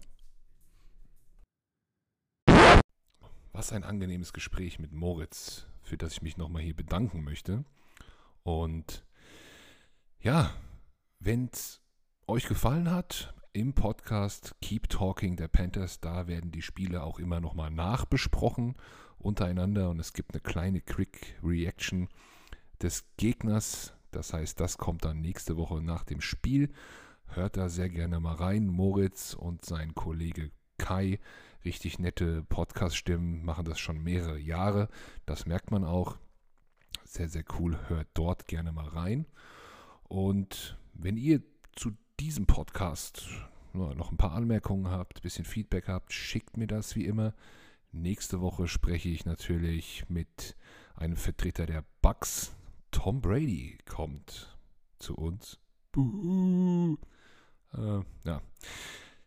[3.54, 7.64] Was ein angenehmes Gespräch mit Moritz, für das ich mich nochmal hier bedanken möchte.
[8.44, 9.06] Und
[10.22, 10.54] ja,
[11.20, 11.82] wenn es
[12.28, 17.40] euch gefallen hat, im Podcast Keep Talking der Panthers, da werden die Spiele auch immer
[17.40, 18.76] nochmal nachbesprochen
[19.18, 22.10] untereinander und es gibt eine kleine Quick Reaction
[22.82, 23.94] des Gegners.
[24.12, 26.72] Das heißt, das kommt dann nächste Woche nach dem Spiel.
[27.28, 28.68] Hört da sehr gerne mal rein.
[28.68, 31.20] Moritz und sein Kollege Kai,
[31.66, 34.90] richtig nette Podcast-Stimmen, machen das schon mehrere Jahre.
[35.26, 36.18] Das merkt man auch.
[37.04, 37.80] Sehr, sehr cool.
[37.88, 39.26] Hört dort gerne mal rein.
[40.08, 41.42] Und wenn ihr
[41.76, 43.28] zu diesem Podcast
[43.74, 47.34] noch ein paar Anmerkungen habt, ein bisschen Feedback habt, schickt mir das wie immer.
[47.92, 50.56] Nächste Woche spreche ich natürlich mit
[50.96, 52.54] einem Vertreter der Bucks.
[52.92, 54.58] Tom Brady kommt
[54.98, 55.60] zu uns.
[57.74, 58.42] Äh, ja.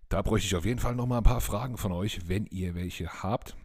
[0.08, 2.74] Da bräuchte ich auf jeden Fall noch mal ein paar Fragen von euch, wenn ihr
[2.74, 3.56] welche habt.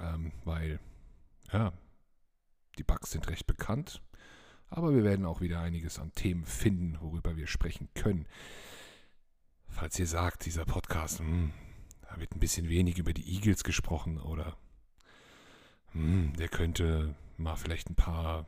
[0.00, 0.78] Ähm, weil,
[1.50, 1.72] ja,
[2.78, 4.02] die Bugs sind recht bekannt.
[4.68, 8.26] Aber wir werden auch wieder einiges an Themen finden, worüber wir sprechen können.
[9.68, 11.52] Falls ihr sagt, dieser Podcast, mh, hm,
[12.02, 14.56] da wird ein bisschen wenig über die Eagles gesprochen oder
[15.92, 18.46] mh, hm, der könnte mal vielleicht ein paar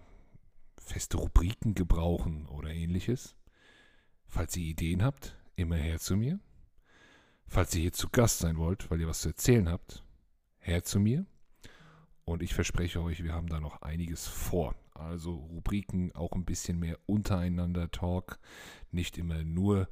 [0.79, 3.37] feste Rubriken gebrauchen oder ähnliches.
[4.27, 6.41] Falls ihr Ideen habt, immer her zu mir.
[7.47, 10.05] Falls ihr hier zu Gast sein wollt, weil ihr was zu erzählen habt,
[10.59, 11.27] her zu mir.
[12.25, 14.75] Und ich verspreche euch, wir haben da noch einiges vor.
[14.99, 18.39] Also Rubriken, auch ein bisschen mehr untereinander Talk,
[18.91, 19.89] nicht immer nur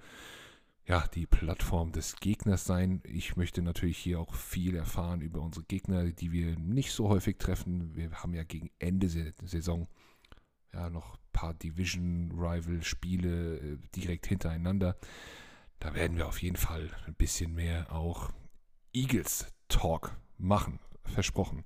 [0.87, 3.03] ja, die Plattform des Gegners sein.
[3.05, 7.39] Ich möchte natürlich hier auch viel erfahren über unsere Gegner, die wir nicht so häufig
[7.39, 7.95] treffen.
[7.97, 9.89] Wir haben ja gegen Ende der Saison
[10.73, 14.97] ja noch ein paar Division-Rival-Spiele äh, direkt hintereinander.
[15.81, 18.31] Da werden wir auf jeden Fall ein bisschen mehr auch
[18.93, 20.79] Eagles-Talk machen.
[21.05, 21.65] Versprochen.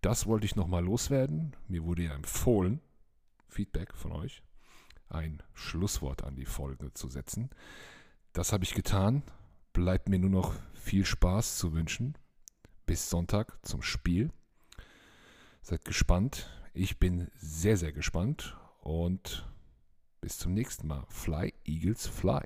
[0.00, 1.56] Das wollte ich nochmal loswerden.
[1.68, 2.80] Mir wurde ja empfohlen,
[3.48, 4.42] Feedback von euch,
[5.08, 7.50] ein Schlusswort an die Folge zu setzen.
[8.32, 9.22] Das habe ich getan.
[9.72, 12.16] Bleibt mir nur noch viel Spaß zu wünschen.
[12.86, 14.30] Bis Sonntag zum Spiel.
[15.62, 16.50] Seid gespannt.
[16.74, 18.56] Ich bin sehr, sehr gespannt.
[18.80, 19.50] Und
[20.20, 21.04] bis zum nächsten Mal.
[21.08, 22.42] Fly, Eagles, fly.